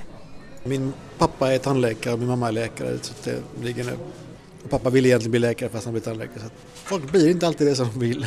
Min 0.65 0.93
pappa 1.19 1.53
är 1.53 1.59
tandläkare 1.59 2.13
och 2.13 2.19
min 2.19 2.29
mamma 2.29 2.49
är 2.49 2.53
läkare. 2.53 2.99
Så 3.03 3.13
det 3.25 3.43
ligger 3.63 3.85
nu. 3.85 3.93
Pappa 4.71 4.91
ville 4.91 5.09
egentligen 5.09 5.31
bli 5.31 5.41
läkare 5.41 5.69
fast 5.69 5.85
han 5.85 5.95
blev 5.95 6.03
tandläkare. 6.03 6.41
Så 6.41 6.51
folk 6.75 7.13
blir 7.13 7.31
inte 7.31 7.47
alltid 7.47 7.67
det 7.67 7.75
som 7.75 7.89
de 7.93 8.01
vill. 8.01 8.27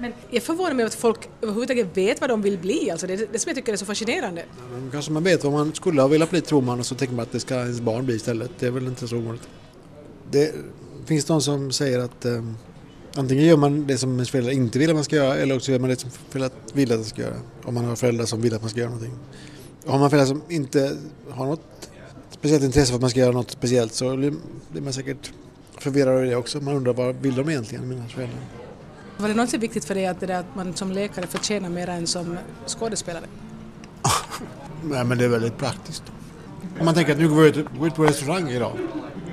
Men 0.00 0.12
jag 0.30 0.42
förvånar 0.42 0.74
mig 0.74 0.84
att 0.84 0.94
folk 0.94 1.28
överhuvudtaget 1.42 1.96
vet 1.96 2.20
vad 2.20 2.30
de 2.30 2.42
vill 2.42 2.58
bli. 2.58 2.90
Alltså 2.90 3.06
det 3.06 3.12
är 3.12 3.26
det 3.32 3.38
som 3.38 3.48
jag 3.48 3.56
tycker 3.56 3.72
är 3.72 3.76
så 3.76 3.84
fascinerande. 3.86 4.44
Ja, 4.58 4.90
kanske 4.92 5.12
man 5.12 5.24
vet 5.24 5.44
vad 5.44 5.52
man 5.52 5.74
skulle 5.74 6.00
ha 6.00 6.08
velat 6.08 6.30
bli 6.30 6.40
tror 6.40 6.62
man 6.62 6.78
och 6.78 6.86
så 6.86 6.94
tänker 6.94 7.14
man 7.14 7.22
att 7.22 7.32
det 7.32 7.40
ska 7.40 7.54
ens 7.54 7.80
barn 7.80 8.06
bli 8.06 8.14
istället. 8.14 8.50
Det 8.58 8.66
är 8.66 8.70
väl 8.70 8.86
inte 8.86 9.08
så 9.08 9.16
ovanligt. 9.16 9.48
Det 10.30 10.54
finns 11.06 11.24
de 11.24 11.40
som 11.40 11.72
säger 11.72 11.98
att 11.98 12.24
eh, 12.24 12.44
antingen 13.14 13.44
gör 13.44 13.56
man 13.56 13.86
det 13.86 13.98
som 13.98 14.12
ens 14.12 14.30
föräldrar 14.30 14.52
inte 14.52 14.78
vill 14.78 14.90
att 14.90 14.96
man 14.96 15.04
ska 15.04 15.16
göra 15.16 15.36
eller 15.36 15.56
också 15.56 15.72
gör 15.72 15.78
man 15.78 15.90
det 15.90 15.96
som 15.96 16.10
föräldrar 16.10 16.52
vill 16.72 16.92
att 16.92 16.98
man 16.98 17.04
ska 17.04 17.22
göra. 17.22 17.36
Om 17.64 17.74
man 17.74 17.84
har 17.84 17.96
föräldrar 17.96 18.26
som 18.26 18.40
vill 18.40 18.54
att 18.54 18.60
man 18.60 18.70
ska 18.70 18.80
göra 18.80 18.90
någonting. 18.90 19.14
Och 19.84 19.92
har 19.92 19.98
man 19.98 20.10
föräldrar 20.10 20.26
som 20.26 20.42
inte 20.48 20.96
har 21.30 21.46
något 21.46 21.90
speciellt 22.30 22.64
intresse 22.64 22.88
för 22.88 22.94
att 22.94 23.00
man 23.00 23.10
ska 23.10 23.20
göra 23.20 23.32
något 23.32 23.50
speciellt 23.50 23.94
så 23.94 24.16
blir 24.16 24.80
man 24.80 24.92
säkert 24.92 25.32
förvirrad 25.78 26.14
över 26.14 26.26
det 26.26 26.36
också. 26.36 26.60
Man 26.60 26.76
undrar 26.76 26.92
vad 26.92 27.16
vill 27.16 27.34
de 27.34 27.48
egentligen, 27.48 27.88
mina 27.88 28.08
föräldrar? 28.08 28.59
Var 29.20 29.28
det 29.28 29.34
någonsin 29.34 29.60
viktigt 29.60 29.84
för 29.84 29.94
dig 29.94 30.06
att, 30.06 30.20
det 30.20 30.26
där, 30.26 30.40
att 30.40 30.54
man 30.54 30.74
som 30.74 30.92
läkare 30.92 31.26
förtjänar 31.26 31.68
mer 31.68 31.88
än 31.88 32.06
som 32.06 32.38
skådespelare? 32.66 33.24
Nej 34.82 35.04
men 35.04 35.18
det 35.18 35.24
är 35.24 35.28
väldigt 35.28 35.58
praktiskt. 35.58 36.02
Om 36.78 36.84
man 36.84 36.94
tänker 36.94 37.12
att 37.12 37.18
nu 37.18 37.28
går 37.28 37.46
jag 37.46 37.56
ut, 37.56 37.66
går 37.78 37.86
ut 37.86 37.94
på 37.94 38.04
restaurang 38.04 38.50
idag 38.50 38.72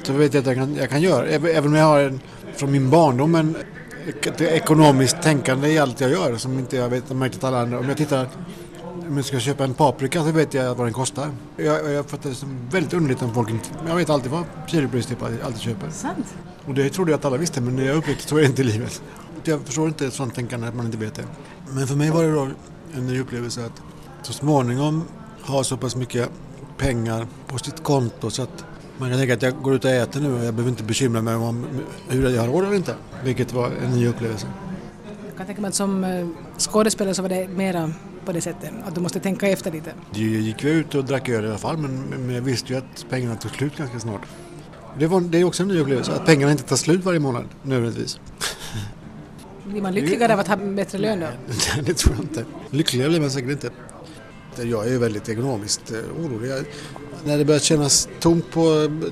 så 0.03 0.13
vet 0.13 0.33
jag 0.33 0.41
att 0.41 0.47
jag 0.47 0.55
kan, 0.55 0.75
jag 0.75 0.89
kan 0.89 1.01
göra, 1.01 1.25
även 1.27 1.67
om 1.67 1.75
jag 1.75 1.85
har 1.85 1.99
en, 1.99 2.19
från 2.55 2.71
min 2.71 2.89
barndom 2.89 3.35
en 3.35 3.55
ett 4.07 4.41
ekonomiskt 4.41 5.21
tänkande 5.21 5.67
i 5.67 5.79
allt 5.79 6.01
jag 6.01 6.11
gör 6.11 6.35
som 6.35 6.59
inte 6.59 6.75
jag 6.75 6.89
vet, 6.89 7.09
märkt 7.09 7.35
att 7.35 7.43
alla 7.43 7.61
andra, 7.61 7.79
om 7.79 7.87
jag 7.87 7.97
tittar 7.97 8.27
om 9.09 9.17
jag 9.17 9.25
ska 9.25 9.39
köpa 9.39 9.63
en 9.63 9.73
paprika 9.73 10.23
så 10.23 10.31
vet 10.31 10.53
jag 10.53 10.75
vad 10.75 10.87
den 10.87 10.93
kostar. 10.93 11.31
Jag, 11.57 11.91
jag 11.91 12.05
fattar 12.05 12.29
det 12.29 12.35
som 12.35 12.69
väldigt 12.71 12.93
underligt 12.93 13.21
om 13.21 13.33
folk 13.33 13.49
inte... 13.49 13.69
Jag 13.87 13.95
vet 13.95 14.09
alltid 14.09 14.31
vad 14.31 14.43
kilopris 14.67 15.05
typ 15.05 15.23
alltid 15.23 15.61
köper. 15.61 15.89
Sant? 15.89 16.35
Och 16.65 16.73
det 16.73 16.89
trodde 16.89 17.11
jag 17.11 17.17
att 17.17 17.25
alla 17.25 17.37
visste 17.37 17.61
men 17.61 17.75
när 17.75 17.83
jag 17.83 17.95
upplevde 17.95 18.21
så 18.21 18.37
är 18.37 18.41
det 18.41 18.47
inte 18.47 18.61
i 18.61 18.65
livet. 18.65 19.01
Jag 19.43 19.61
förstår 19.61 19.87
inte 19.87 20.11
sånt 20.11 20.35
tänkande 20.35 20.67
att 20.67 20.75
man 20.75 20.85
inte 20.85 20.97
vet 20.97 21.15
det. 21.15 21.23
Men 21.69 21.87
för 21.87 21.95
mig 21.95 22.11
var 22.11 22.23
det 22.23 22.31
då 22.31 22.47
en 22.93 23.07
ny 23.07 23.19
upplevelse 23.19 23.65
att 23.65 23.81
så 24.21 24.33
småningom 24.33 25.03
ha 25.41 25.63
så 25.63 25.77
pass 25.77 25.95
mycket 25.95 26.29
pengar 26.77 27.27
på 27.47 27.57
sitt 27.57 27.83
konto 27.83 28.29
så 28.29 28.43
att 28.43 28.65
man 28.97 29.09
kan 29.09 29.19
tänka 29.19 29.33
att 29.33 29.41
jag 29.41 29.61
går 29.61 29.75
ut 29.75 29.85
och 29.85 29.91
äter 29.91 30.21
nu 30.21 30.33
och 30.33 30.45
jag 30.45 30.53
behöver 30.53 30.69
inte 30.69 30.83
bekymra 30.83 31.21
mig 31.21 31.35
om 31.35 31.65
hur 32.09 32.29
jag 32.29 32.41
har 32.41 32.47
råd 32.47 32.65
eller 32.65 32.75
inte. 32.75 32.95
Vilket 33.23 33.53
var 33.53 33.71
en 33.85 33.91
ny 33.91 34.07
upplevelse. 34.07 34.47
Jag 35.27 35.37
kan 35.37 35.45
tänka 35.45 35.61
mig 35.61 35.69
att 35.69 35.75
som 35.75 36.03
eh, 36.03 36.27
skådespelare 36.57 37.13
så 37.13 37.21
var 37.21 37.29
det 37.29 37.47
mera 37.47 37.91
på 38.27 38.33
det 38.33 38.41
sättet, 38.41 38.71
att 38.85 38.95
du 38.95 39.01
måste 39.01 39.19
tänka 39.19 39.47
efter 39.47 39.71
lite. 39.71 39.93
Jag 40.13 40.21
gick 40.21 40.63
vi 40.63 40.69
ut 40.69 40.95
och 40.95 41.05
drack 41.05 41.29
öl 41.29 41.45
i 41.45 41.47
alla 41.47 41.57
fall 41.57 41.77
men, 41.77 41.91
men 42.25 42.35
jag 42.35 42.41
visste 42.41 42.73
ju 42.73 42.79
att 42.79 43.05
pengarna 43.09 43.35
tog 43.35 43.51
slut 43.51 43.77
ganska 43.77 43.99
snart. 43.99 44.21
Det, 44.99 45.07
var, 45.07 45.21
det 45.21 45.37
är 45.37 45.43
också 45.43 45.63
en 45.63 45.69
ny 45.69 45.79
upplevelse, 45.79 46.11
att 46.11 46.25
pengarna 46.25 46.51
inte 46.51 46.63
tar 46.63 46.75
slut 46.75 47.03
varje 47.03 47.19
månad 47.19 47.45
nödvändigtvis. 47.63 48.19
Blir 49.65 49.81
man 49.81 49.93
lyckligare 49.93 50.33
av 50.33 50.39
att 50.39 50.47
ha 50.47 50.55
bättre 50.55 50.97
lön 50.97 51.19
då? 51.19 51.27
det 51.81 51.93
tror 51.93 52.15
jag 52.15 52.23
inte. 52.23 52.45
Lyckligare 52.69 53.09
blir 53.09 53.19
man 53.19 53.31
säkert 53.31 53.51
inte. 53.51 53.69
Jag 54.63 54.85
är 54.85 54.89
ju 54.89 54.97
väldigt 54.97 55.29
ekonomiskt 55.29 55.91
eh, 55.91 56.25
orolig. 56.25 56.49
Jag, 56.49 56.65
när 57.25 57.37
det 57.37 57.45
börjar 57.45 57.59
kännas 57.59 58.09
tomt 58.19 58.51
på, 58.51 58.61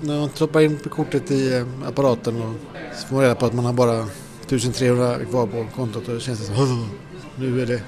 när 0.02 0.20
man 0.20 0.30
stoppar 0.30 0.62
in 0.62 0.78
kortet 0.78 1.32
i 1.32 1.56
eh, 1.56 1.88
apparaten 1.88 2.42
och 2.42 2.54
så 2.96 3.08
får 3.08 3.16
man 3.16 3.24
reda 3.24 3.36
på 3.36 3.46
att 3.46 3.54
man 3.54 3.66
har 3.66 3.74
bara 3.74 4.08
1300 4.46 5.26
kvar 5.30 5.48
på 5.48 5.66
kontot 5.76 6.08
och 6.08 6.14
då 6.14 6.20
känns 6.20 6.40
det 6.40 6.46
som 6.46 6.90
nu 7.36 7.62
är 7.62 7.66
det 7.66 7.82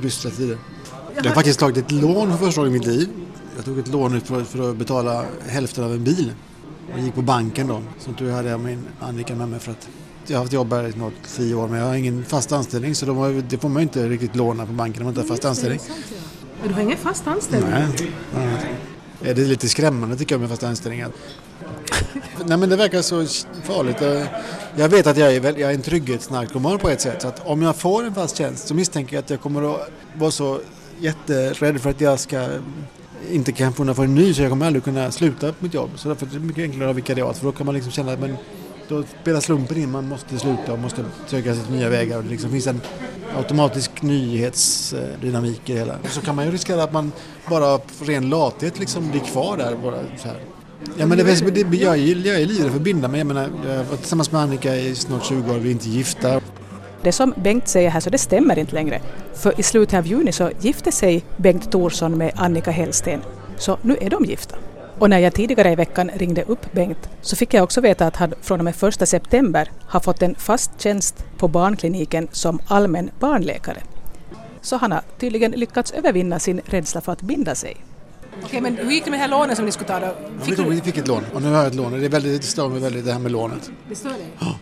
dystra 0.00 0.30
tider. 0.30 0.58
Jag 1.16 1.24
har 1.24 1.34
faktiskt 1.34 1.60
tagit 1.60 1.76
ett 1.76 1.90
lån 1.90 2.30
för 2.30 2.46
första 2.46 2.60
gången 2.60 2.74
i 2.74 2.78
mitt 2.78 2.88
liv. 2.88 3.08
Jag 3.56 3.64
tog 3.64 3.78
ett 3.78 3.88
lån 3.88 4.20
för, 4.20 4.44
för 4.44 4.70
att 4.70 4.76
betala 4.76 5.24
hälften 5.46 5.84
av 5.84 5.92
en 5.92 6.04
bil. 6.04 6.32
Jag 6.90 7.00
gick 7.00 7.14
på 7.14 7.22
banken 7.22 7.66
då. 7.66 7.82
Som 7.98 8.14
tur 8.14 8.30
hade 8.30 8.48
jag 8.48 8.60
min 8.60 8.84
Annika 9.00 9.34
med 9.34 9.48
mig 9.48 9.60
för 9.60 9.72
att 9.72 9.88
jag 10.26 10.36
har 10.36 10.44
haft 10.44 10.52
jobb 10.52 10.72
här 10.72 10.88
i 10.88 10.92
snart 10.92 11.12
tio 11.36 11.54
år 11.54 11.68
men 11.68 11.78
jag 11.80 11.86
har 11.86 11.94
ingen 11.94 12.24
fast 12.24 12.52
anställning 12.52 12.94
så 12.94 13.06
de 13.06 13.42
det 13.48 13.58
får 13.58 13.68
man 13.68 13.82
ju 13.82 13.82
inte 13.82 14.08
riktigt 14.08 14.36
låna 14.36 14.66
på 14.66 14.72
banken 14.72 15.02
om 15.02 15.04
man 15.04 15.10
inte 15.10 15.20
har 15.20 15.28
fast 15.28 15.44
anställning. 15.44 15.80
Men 16.60 16.68
du 16.68 16.74
har 16.74 16.82
ingen 16.82 16.98
fast 16.98 17.26
anställning? 17.26 17.70
Nej. 17.70 18.74
Det 19.20 19.30
är 19.30 19.34
lite 19.34 19.68
skrämmande 19.68 20.16
tycker 20.16 20.34
jag 20.34 20.40
med 20.40 20.50
fast 20.50 20.62
anställning. 20.62 21.04
Nej 22.46 22.58
men 22.58 22.68
det 22.68 22.76
verkar 22.76 23.02
så 23.02 23.26
farligt. 23.62 24.02
Eh, 24.02 24.22
jag 24.76 24.88
vet 24.88 25.06
att 25.06 25.16
jag 25.16 25.34
är, 25.34 25.58
jag 25.58 25.70
är 25.70 25.74
en 25.74 25.82
trygghetsnarkoman 25.82 26.78
på 26.78 26.88
ett 26.88 27.00
sätt. 27.00 27.22
Så 27.22 27.28
att 27.28 27.46
om 27.46 27.62
jag 27.62 27.76
får 27.76 28.04
en 28.04 28.14
fast 28.14 28.36
tjänst 28.36 28.68
så 28.68 28.74
misstänker 28.74 29.16
jag 29.16 29.22
att 29.22 29.30
jag 29.30 29.40
kommer 29.40 29.74
att 29.74 29.90
vara 30.14 30.30
så 30.30 30.60
jätterädd 30.98 31.80
för 31.80 31.90
att 31.90 32.00
jag 32.00 32.20
ska 32.20 32.36
eh, 32.36 32.48
inte 33.30 33.52
kan 33.52 33.72
få 33.72 34.02
en 34.02 34.14
ny 34.14 34.34
så 34.34 34.42
jag 34.42 34.50
kommer 34.50 34.66
aldrig 34.66 34.84
kunna 34.84 35.10
sluta 35.10 35.52
på 35.52 35.64
mitt 35.64 35.74
jobb. 35.74 35.90
Så 35.96 36.08
därför 36.08 36.26
är 36.26 36.30
det 36.30 36.38
mycket 36.38 36.62
enklare 36.62 36.84
att 36.84 36.94
ha 36.94 36.96
vikariat 36.96 37.38
för 37.38 37.46
då 37.46 37.52
kan 37.52 37.66
man 37.66 37.74
liksom 37.74 37.92
känna 37.92 38.12
att 38.12 38.18
då 38.90 39.04
spelar 39.22 39.40
slumpen 39.40 39.78
in. 39.78 39.90
Man 39.90 40.08
måste 40.08 40.38
sluta 40.38 40.72
och 40.72 40.78
måste 40.78 41.04
söka 41.26 41.54
sig 41.54 41.64
till 41.64 41.74
nya 41.74 41.88
vägar. 41.88 42.16
Och 42.16 42.24
det 42.24 42.30
liksom 42.30 42.50
finns 42.50 42.66
en 42.66 42.80
automatisk 43.36 44.02
nyhetsdynamik 44.02 45.70
i 45.70 45.72
det 45.72 45.78
hela. 45.78 45.96
Så 46.08 46.20
kan 46.20 46.36
man 46.36 46.44
ju 46.44 46.50
riskera 46.50 46.82
att 46.82 46.92
man 46.92 47.12
bara 47.48 47.66
av 47.66 47.82
ren 48.00 48.28
lathet 48.28 48.78
liksom 48.78 49.10
blir 49.10 49.20
kvar 49.20 49.56
där. 49.56 49.76
Bara 49.76 49.98
så 50.18 50.28
här. 50.28 50.40
Ja, 50.96 51.06
men 51.06 51.18
det, 51.18 51.24
det, 51.50 51.76
jag, 51.76 51.98
är, 51.98 52.26
jag 52.26 52.40
är 52.40 52.46
livrädd 52.46 52.70
för 52.70 52.76
att 52.76 52.82
binda 52.82 53.08
mig. 53.08 53.20
Jag 53.20 53.26
menar, 53.26 53.48
jag 53.66 53.84
var 53.84 53.96
tillsammans 53.96 54.32
med 54.32 54.40
Annika 54.40 54.76
i 54.76 54.94
snart 54.94 55.24
20 55.24 55.52
år, 55.52 55.58
vi 55.58 55.68
är 55.68 55.72
inte 55.72 55.88
gifta. 55.88 56.40
Det 57.02 57.12
som 57.12 57.34
Bengt 57.36 57.68
säger 57.68 57.90
här 57.90 58.00
så 58.00 58.10
det 58.10 58.18
stämmer 58.18 58.58
inte 58.58 58.74
längre. 58.74 59.00
För 59.34 59.60
i 59.60 59.62
slutet 59.62 59.98
av 59.98 60.06
juni 60.06 60.32
så 60.32 60.50
gifte 60.60 60.92
sig 60.92 61.24
Bengt 61.36 61.72
Thorsson 61.72 62.18
med 62.18 62.32
Annika 62.36 62.70
Hellsten. 62.70 63.20
Så 63.58 63.78
nu 63.82 63.96
är 64.00 64.10
de 64.10 64.24
gifta. 64.24 64.56
Och 64.98 65.10
när 65.10 65.18
jag 65.18 65.34
tidigare 65.34 65.72
i 65.72 65.74
veckan 65.74 66.10
ringde 66.14 66.42
upp 66.42 66.72
Bengt 66.72 67.08
så 67.20 67.36
fick 67.36 67.54
jag 67.54 67.64
också 67.64 67.80
veta 67.80 68.06
att 68.06 68.16
han 68.16 68.34
från 68.42 68.60
och 68.60 68.64
med 68.64 68.74
1 68.82 69.08
september 69.08 69.70
har 69.86 70.00
fått 70.00 70.22
en 70.22 70.34
fast 70.34 70.70
tjänst 70.80 71.24
på 71.38 71.48
barnkliniken 71.48 72.28
som 72.32 72.58
allmän 72.66 73.10
barnläkare. 73.20 73.82
Så 74.60 74.76
han 74.76 74.92
har 74.92 75.02
tydligen 75.18 75.50
lyckats 75.50 75.92
övervinna 75.92 76.38
sin 76.38 76.60
rädsla 76.64 77.00
för 77.00 77.12
att 77.12 77.22
binda 77.22 77.54
sig. 77.54 77.76
Okej, 78.44 78.60
men 78.60 78.76
hur 78.76 78.90
gick 78.90 79.04
det 79.04 79.10
med 79.10 79.20
det 79.20 79.22
här 79.22 79.30
lånet 79.30 79.56
som 79.56 79.66
ni 79.66 79.72
skulle 79.72 79.88
ta 79.88 80.00
då? 80.00 80.14
Fick 80.42 80.58
ja, 80.58 80.64
vi 80.64 80.80
fick 80.80 80.96
ett 80.96 81.08
lån 81.08 81.24
och 81.34 81.42
nu 81.42 81.48
har 81.48 81.56
jag 81.58 81.66
ett 81.66 81.74
lån. 81.74 81.92
Det, 81.92 82.04
är 82.04 82.08
väldigt, 82.08 82.40
det 82.40 82.46
stör 82.46 82.68
mig 82.68 82.80
väldigt 82.80 83.04
det 83.04 83.12
här 83.12 83.18
med 83.18 83.32
lånet. 83.32 83.70
Det 83.88 83.94
står 83.94 84.10
det? 84.10 84.16
Ja. 84.38 84.58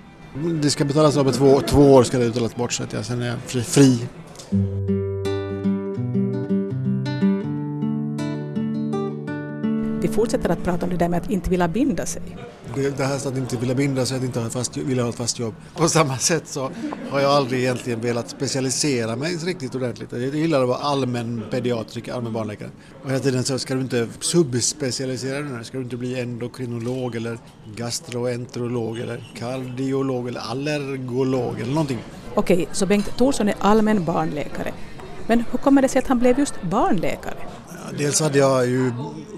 Det 0.63 0.71
ska 0.71 0.85
betalas 0.85 1.17
av 1.17 1.25
på 1.25 1.33
två, 1.33 1.61
två 1.61 1.95
år 1.95 2.05
ska 2.05 2.19
det 2.19 2.27
betalas 2.29 2.57
bort 2.57 2.73
så 2.73 2.83
att 2.83 2.93
jag 2.93 3.05
sen 3.05 3.23
är 3.23 3.37
fri. 3.47 3.63
fri. 3.63 4.09
Vi 10.09 10.15
fortsätter 10.15 10.49
att 10.49 10.65
prata 10.65 10.87
om 10.87 10.91
det 10.91 10.97
där 10.97 11.09
med 11.09 11.23
att 11.23 11.31
inte 11.31 11.51
vilja 11.51 11.69
binda 11.69 12.07
sig. 12.07 12.23
Det, 12.75 12.97
det 12.97 13.05
här 13.05 13.17
att 13.17 13.37
inte 13.37 13.57
vilja 13.57 13.75
binda 13.75 14.07
sig, 14.07 14.17
att 14.17 14.25
inte 14.25 14.41
ha 14.41 14.51
fast, 14.51 14.77
vilja 14.77 15.03
ha 15.03 15.11
ett 15.11 15.17
fast 15.17 15.39
jobb. 15.39 15.55
På 15.77 15.89
samma 15.89 16.19
sätt 16.19 16.43
så 16.47 16.71
har 17.11 17.21
jag 17.21 17.31
aldrig 17.31 17.61
egentligen 17.61 18.01
velat 18.01 18.31
specialisera 18.31 19.17
mig 19.17 19.37
riktigt 19.37 19.75
ordentligt. 19.75 20.13
Jag 20.13 20.23
gillar 20.23 20.63
att 20.63 20.69
vara 20.69 20.79
allmän 20.79 21.43
pediatriker, 21.51 22.13
allmän 22.13 22.33
barnläkare. 22.33 22.71
Och 23.03 23.11
hela 23.11 23.21
tiden 23.21 23.45
så 23.45 23.59
ska 23.59 23.75
du 23.75 23.81
inte 23.81 24.09
subspecialisera 24.21 25.41
dig. 25.41 25.65
Ska 25.65 25.79
du 25.79 25.85
inte 25.85 25.97
bli 25.97 26.21
endokrinolog 26.21 27.17
eller 27.17 27.39
gastroenterolog 27.77 28.99
eller 28.99 29.33
kardiolog 29.35 30.29
eller 30.29 30.41
allergolog 30.41 31.61
eller 31.61 31.73
någonting. 31.73 31.99
Okej, 32.35 32.69
så 32.73 32.87
Bengt 32.87 33.17
Thorsson 33.17 33.49
är 33.49 33.55
allmän 33.59 34.05
barnläkare. 34.05 34.73
Men 35.27 35.45
hur 35.51 35.59
kommer 35.59 35.83
det 35.83 35.89
sig 35.89 35.99
att 35.99 36.07
han 36.07 36.19
blev 36.19 36.39
just 36.39 36.63
barnläkare? 36.63 37.37
Dels 37.99 38.21
hade 38.21 38.39
jag 38.39 38.67
ju 38.67 38.93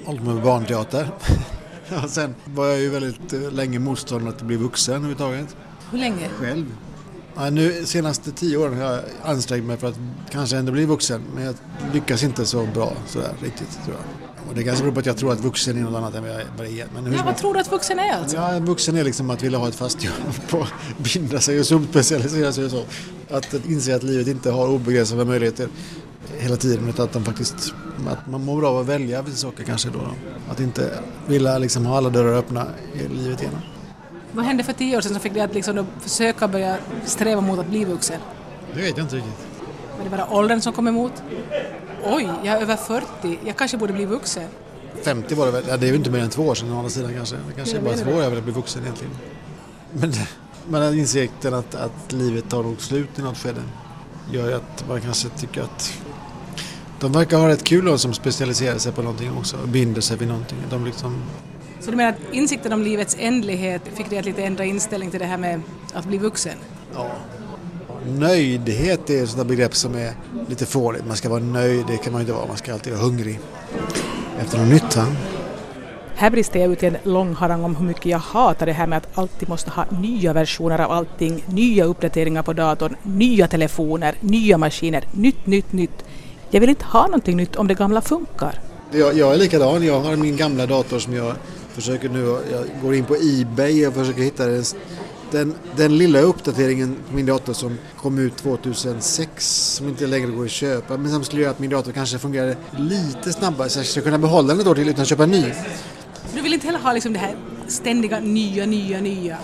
hållit 0.04 0.22
med 0.22 0.42
barnteater. 0.42 1.10
och 2.04 2.10
sen 2.10 2.34
var 2.44 2.66
jag 2.66 2.80
ju 2.80 2.88
väldigt 2.90 3.32
eh, 3.32 3.52
länge 3.52 3.78
motståndare 3.78 4.32
till 4.32 4.40
att 4.40 4.46
bli 4.46 4.56
vuxen 4.56 4.94
överhuvudtaget. 4.94 5.56
Hur 5.90 5.98
länge? 5.98 6.28
Själv. 6.28 6.66
Ja, 7.36 7.50
nu 7.50 7.86
senaste 7.86 8.32
tio 8.32 8.56
åren 8.56 8.80
har 8.80 8.92
jag 8.92 9.00
ansträngt 9.22 9.64
mig 9.64 9.76
för 9.76 9.88
att 9.88 9.98
kanske 10.30 10.56
ändå 10.56 10.72
bli 10.72 10.84
vuxen 10.84 11.22
men 11.34 11.44
jag 11.44 11.54
lyckas 11.92 12.22
inte 12.22 12.46
så 12.46 12.66
bra 12.74 12.92
sådär 13.06 13.32
riktigt 13.42 13.84
tror 13.84 13.96
jag. 13.96 14.30
Och 14.48 14.54
det 14.54 14.64
kanske 14.64 14.82
beror 14.82 14.94
på 14.94 15.00
att 15.00 15.06
jag 15.06 15.16
tror 15.16 15.32
att 15.32 15.40
vuxen 15.40 15.78
är 15.78 15.82
något 15.82 15.94
annat 15.94 16.14
än 16.14 16.22
vad 16.56 16.66
jag 16.66 16.78
är. 16.78 16.86
Men 16.94 17.06
hur 17.06 17.16
ja, 17.16 17.22
vad 17.24 17.36
tror 17.36 17.54
du 17.54 17.60
att 17.60 17.72
vuxen 17.72 17.98
är 17.98 18.12
alltså? 18.12 18.36
Ja, 18.36 18.58
vuxen 18.58 18.96
är 18.96 19.04
liksom 19.04 19.30
att 19.30 19.42
vilja 19.42 19.58
ha 19.58 19.68
ett 19.68 19.74
fast 19.74 20.04
jobb 20.04 20.14
på 20.48 20.66
binda 20.98 21.40
sig 21.40 21.60
och 21.60 21.66
subspecialisera 21.66 22.52
sig 22.52 22.64
och 22.64 22.70
så. 22.70 22.84
Att 23.30 23.54
inse 23.54 23.96
att 23.96 24.02
livet 24.02 24.26
inte 24.26 24.50
har 24.50 24.68
obegränsade 24.68 25.24
möjligheter. 25.24 25.68
Hela 26.40 26.56
tiden 26.56 26.88
utan 26.88 27.04
att 27.04 27.12
de 27.12 27.24
faktiskt 27.24 27.74
att 28.06 28.26
man 28.26 28.44
mår 28.44 28.60
bra 28.60 28.70
av 28.70 28.78
att 28.78 28.86
välja 28.86 29.22
vissa 29.22 29.36
saker 29.36 29.64
kanske 29.64 29.88
då. 29.88 30.00
Att 30.50 30.60
inte 30.60 30.90
vilja 31.26 31.58
liksom 31.58 31.86
ha 31.86 31.96
alla 31.96 32.10
dörrar 32.10 32.38
öppna 32.38 32.66
i 32.94 33.08
livet 33.08 33.40
igenom. 33.40 33.60
Vad 34.32 34.44
hände 34.44 34.64
för 34.64 34.72
tio 34.72 34.96
år 34.96 35.00
sedan 35.00 35.12
som 35.12 35.20
fick 35.20 35.34
dig 35.34 35.42
att 35.42 35.54
liksom 35.54 35.86
försöka 36.00 36.48
börja 36.48 36.76
sträva 37.04 37.40
mot 37.40 37.58
att 37.58 37.66
bli 37.66 37.84
vuxen? 37.84 38.20
Det 38.74 38.80
vet 38.80 38.96
jag 38.96 39.04
inte 39.04 39.16
riktigt. 39.16 39.46
Var 39.96 40.04
det 40.04 40.10
bara 40.10 40.30
åldern 40.30 40.60
som 40.60 40.72
kom 40.72 40.88
emot? 40.88 41.12
Oj, 42.04 42.28
jag 42.44 42.56
är 42.56 42.62
över 42.62 42.76
40, 42.76 43.38
jag 43.44 43.56
kanske 43.56 43.76
borde 43.76 43.92
bli 43.92 44.04
vuxen. 44.04 44.48
50 45.02 45.34
var 45.34 45.46
det 45.46 45.52
väl, 45.52 45.64
ja, 45.68 45.76
det 45.76 45.86
är 45.86 45.90
ju 45.90 45.96
inte 45.96 46.10
mer 46.10 46.18
än 46.18 46.30
två 46.30 46.42
år 46.42 46.54
sedan 46.54 46.72
å 46.72 46.76
andra 46.76 46.90
sidan 46.90 47.14
kanske. 47.14 47.36
Det 47.36 47.52
kanske 47.56 47.76
är 47.76 47.82
bara 47.82 47.96
två 47.96 48.10
år 48.10 48.22
jag 48.22 48.30
vill 48.30 48.42
bli 48.42 48.52
vuxen 48.52 48.82
egentligen. 48.82 49.12
Men, 49.92 50.12
men 50.68 50.98
insikten 50.98 51.54
att, 51.54 51.74
att 51.74 52.12
livet 52.12 52.50
tar 52.50 52.62
nog 52.62 52.80
slut 52.80 53.18
i 53.18 53.22
något 53.22 53.38
skede 53.38 53.62
gör 54.32 54.48
ju 54.48 54.54
att 54.54 54.88
man 54.88 55.00
kanske 55.00 55.28
tycker 55.28 55.62
att 55.62 55.92
de 57.00 57.12
verkar 57.12 57.38
ha 57.38 57.48
rätt 57.48 57.64
kul 57.64 57.98
som 57.98 58.14
specialiserar 58.14 58.78
sig 58.78 58.92
på 58.92 59.02
någonting 59.02 59.30
också 59.38 59.56
och 59.62 59.68
binder 59.68 60.00
sig 60.00 60.16
vid 60.16 60.28
någonting. 60.28 60.58
De 60.70 60.84
liksom... 60.84 61.22
Så 61.80 61.90
du 61.90 61.96
menar 61.96 62.10
att 62.10 62.34
insikten 62.34 62.72
om 62.72 62.82
livets 62.82 63.16
ändlighet 63.18 63.82
fick 63.94 64.10
dig 64.10 64.18
att 64.18 64.24
lite 64.24 64.42
ändra 64.42 64.64
inställning 64.64 65.10
till 65.10 65.20
det 65.20 65.26
här 65.26 65.38
med 65.38 65.62
att 65.92 66.04
bli 66.04 66.18
vuxen? 66.18 66.56
Ja. 66.94 67.10
Nöjdhet 68.06 69.10
är 69.10 69.22
ett 69.22 69.30
sådant 69.30 69.48
begrepp 69.48 69.74
som 69.74 69.94
är 69.94 70.12
lite 70.48 70.66
fånigt. 70.66 71.06
Man 71.06 71.16
ska 71.16 71.28
vara 71.28 71.40
nöjd, 71.40 71.84
det 71.86 71.96
kan 71.96 72.12
man 72.12 72.20
inte 72.20 72.32
vara. 72.32 72.46
Man 72.46 72.56
ska 72.56 72.72
alltid 72.72 72.92
vara 72.92 73.02
hungrig 73.02 73.40
efter 74.40 74.58
något 74.58 74.68
nytt. 74.68 74.96
Va? 74.96 75.06
Här 76.14 76.30
brister 76.30 76.60
jag 76.60 76.72
ut 76.72 76.82
i 76.82 76.86
en 76.86 76.96
lång 77.02 77.34
harang 77.34 77.64
om 77.64 77.76
hur 77.76 77.86
mycket 77.86 78.06
jag 78.06 78.18
hatar 78.18 78.66
det 78.66 78.72
här 78.72 78.86
med 78.86 78.96
att 78.96 79.18
alltid 79.18 79.48
måste 79.48 79.70
ha 79.70 79.84
nya 79.90 80.32
versioner 80.32 80.78
av 80.78 80.92
allting, 80.92 81.44
nya 81.46 81.84
uppdateringar 81.84 82.42
på 82.42 82.52
datorn, 82.52 82.96
nya 83.02 83.48
telefoner, 83.48 84.14
nya 84.20 84.58
maskiner, 84.58 85.04
nytt, 85.12 85.46
nytt, 85.46 85.72
nytt. 85.72 86.04
Jag 86.50 86.60
vill 86.60 86.70
inte 86.70 86.84
ha 86.84 87.06
någonting 87.06 87.36
nytt 87.36 87.56
om 87.56 87.68
det 87.68 87.74
gamla 87.74 88.00
funkar. 88.00 88.60
Jag, 88.92 89.16
jag 89.16 89.34
är 89.34 89.38
likadan. 89.38 89.84
Jag 89.84 90.00
har 90.00 90.16
min 90.16 90.36
gamla 90.36 90.66
dator 90.66 90.98
som 90.98 91.14
jag 91.14 91.34
försöker 91.72 92.08
nu, 92.08 92.38
jag 92.52 92.64
går 92.82 92.94
in 92.94 93.04
på 93.04 93.16
Ebay 93.16 93.86
och 93.86 93.94
försöker 93.94 94.22
hitta 94.22 94.46
den, 94.46 94.64
den, 95.30 95.54
den 95.76 95.98
lilla 95.98 96.20
uppdateringen 96.20 96.96
på 97.08 97.14
min 97.14 97.26
dator 97.26 97.52
som 97.52 97.78
kom 97.96 98.18
ut 98.18 98.36
2006 98.36 99.74
som 99.76 99.88
inte 99.88 100.06
längre 100.06 100.30
går 100.30 100.44
att 100.44 100.50
köpa 100.50 100.96
men 100.96 101.10
som 101.10 101.24
skulle 101.24 101.42
göra 101.42 101.50
att 101.50 101.58
min 101.58 101.70
dator 101.70 101.92
kanske 101.92 102.18
fungerade 102.18 102.56
lite 102.78 103.32
snabbare 103.32 103.68
så 103.68 103.78
jag 103.78 103.86
skulle 103.86 104.04
kunna 104.04 104.18
behålla 104.18 104.48
den 104.48 104.60
ett 104.60 104.66
år 104.66 104.74
till 104.74 104.88
utan 104.88 105.02
att 105.02 105.08
köpa 105.08 105.22
en 105.22 105.30
ny. 105.30 105.44
Du 106.34 106.40
vill 106.40 106.54
inte 106.54 106.66
heller 106.66 106.78
ha 106.78 106.92
liksom 106.92 107.12
det 107.12 107.18
här 107.18 107.34
ständiga 107.68 108.20
nya, 108.20 108.66
nya, 108.66 109.00
nya? 109.00 109.38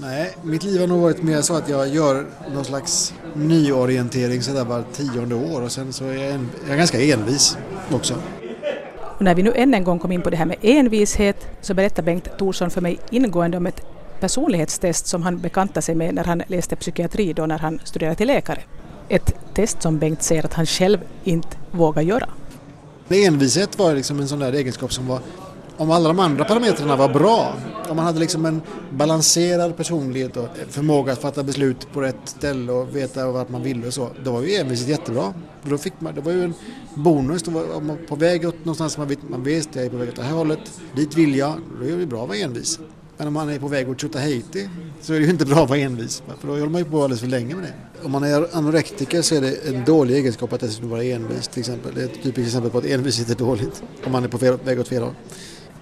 Nej, 0.00 0.34
mitt 0.42 0.62
liv 0.62 0.80
har 0.80 0.86
nog 0.86 1.00
varit 1.00 1.22
mer 1.22 1.42
så 1.42 1.54
att 1.54 1.68
jag 1.68 1.88
gör 1.88 2.26
någon 2.54 2.64
slags 2.64 3.14
nyorientering 3.34 4.42
sådär 4.42 4.64
var 4.64 4.84
tionde 4.92 5.34
år 5.34 5.62
och 5.62 5.72
sen 5.72 5.92
så 5.92 6.04
är 6.04 6.14
jag, 6.14 6.34
en, 6.34 6.48
jag 6.64 6.72
är 6.72 6.76
ganska 6.76 7.00
envis 7.00 7.56
också. 7.92 8.14
Och 9.18 9.22
när 9.24 9.34
vi 9.34 9.42
nu 9.42 9.52
än 9.54 9.74
en 9.74 9.84
gång 9.84 9.98
kom 9.98 10.12
in 10.12 10.22
på 10.22 10.30
det 10.30 10.36
här 10.36 10.46
med 10.46 10.56
envishet 10.60 11.46
så 11.60 11.74
berättar 11.74 12.02
Bengt 12.02 12.38
Thorsson 12.38 12.70
för 12.70 12.80
mig 12.80 12.98
ingående 13.10 13.56
om 13.56 13.66
ett 13.66 13.80
personlighetstest 14.20 15.06
som 15.06 15.22
han 15.22 15.38
bekantade 15.38 15.82
sig 15.82 15.94
med 15.94 16.14
när 16.14 16.24
han 16.24 16.42
läste 16.46 16.76
psykiatri 16.76 17.32
då 17.32 17.46
när 17.46 17.58
han 17.58 17.80
studerade 17.84 18.16
till 18.16 18.26
läkare. 18.26 18.60
Ett 19.08 19.34
test 19.54 19.82
som 19.82 19.98
Bengt 19.98 20.22
säger 20.22 20.44
att 20.44 20.54
han 20.54 20.66
själv 20.66 20.98
inte 21.24 21.56
vågar 21.70 22.02
göra. 22.02 22.28
Envishet 23.08 23.78
var 23.78 23.94
liksom 23.94 24.20
en 24.20 24.28
sån 24.28 24.38
där 24.38 24.52
egenskap 24.52 24.92
som 24.92 25.06
var 25.06 25.20
om 25.78 25.90
alla 25.90 26.08
de 26.08 26.18
andra 26.18 26.44
parametrarna 26.44 26.96
var 26.96 27.08
bra, 27.08 27.54
om 27.88 27.96
man 27.96 28.04
hade 28.04 28.20
liksom 28.20 28.46
en 28.46 28.62
balanserad 28.90 29.76
personlighet 29.76 30.36
och 30.36 30.48
förmåga 30.68 31.12
att 31.12 31.18
fatta 31.18 31.42
beslut 31.42 31.92
på 31.92 32.00
rätt 32.00 32.16
ställe 32.24 32.72
och 32.72 32.96
veta 32.96 33.30
vart 33.30 33.48
man 33.48 33.62
ville 33.62 33.86
och 33.86 33.94
så, 33.94 34.08
då 34.24 34.32
var 34.32 34.42
ju 34.42 34.54
envishet 34.54 34.88
jättebra. 34.88 35.34
För 35.62 35.70
då 35.70 35.78
fick 35.78 35.92
man, 35.98 36.14
det 36.14 36.20
var 36.20 36.32
ju 36.32 36.44
en 36.44 36.54
bonus, 36.94 37.42
då 37.42 37.50
var 37.50 37.80
man 37.80 37.98
på 38.08 38.16
väg 38.16 38.48
åt 38.48 38.58
någonstans 38.58 38.98
man 38.98 39.08
vet, 39.08 39.28
man 39.28 39.42
vet 39.42 39.68
att 39.68 39.76
jag 39.76 39.84
är 39.84 39.90
på 39.90 39.96
väg 39.96 40.08
åt 40.08 40.16
det 40.16 40.22
här 40.22 40.34
hållet, 40.34 40.80
dit 40.96 41.14
vill 41.14 41.34
jag, 41.34 41.54
då 41.80 41.86
är 41.86 41.96
det 41.96 42.06
bra 42.06 42.22
att 42.22 42.28
vara 42.28 42.38
envis. 42.38 42.80
Men 43.16 43.26
om 43.26 43.34
man 43.34 43.48
är 43.48 43.58
på 43.58 43.68
väg 43.68 43.90
åt 43.90 44.00
Tjotahejti 44.00 44.68
så 45.00 45.14
är 45.14 45.18
det 45.18 45.24
ju 45.24 45.30
inte 45.30 45.46
bra 45.46 45.62
att 45.62 45.68
vara 45.68 45.78
envis, 45.78 46.22
för 46.40 46.48
då 46.48 46.54
håller 46.54 46.68
man 46.68 46.80
ju 46.80 46.84
på 46.84 47.02
alldeles 47.02 47.20
för 47.20 47.28
länge 47.28 47.54
med 47.54 47.64
det. 47.64 48.04
Om 48.04 48.12
man 48.12 48.24
är 48.24 48.56
anorektiker 48.56 49.22
så 49.22 49.34
är 49.34 49.40
det 49.40 49.68
en 49.68 49.84
dålig 49.84 50.14
egenskap 50.16 50.52
att 50.52 50.60
dessutom 50.60 50.90
vara 50.90 51.04
envis 51.04 51.48
till 51.48 51.60
exempel. 51.60 51.94
Det 51.94 52.00
är 52.00 52.04
ett 52.04 52.22
typiskt 52.22 52.46
exempel 52.46 52.70
på 52.70 52.78
att 52.78 52.84
envishet 52.84 53.30
är 53.30 53.34
dåligt 53.34 53.82
om 54.06 54.12
man 54.12 54.24
är 54.24 54.28
på 54.28 54.38
väg 54.64 54.80
åt 54.80 54.88
fel 54.88 55.02
håll. 55.02 55.14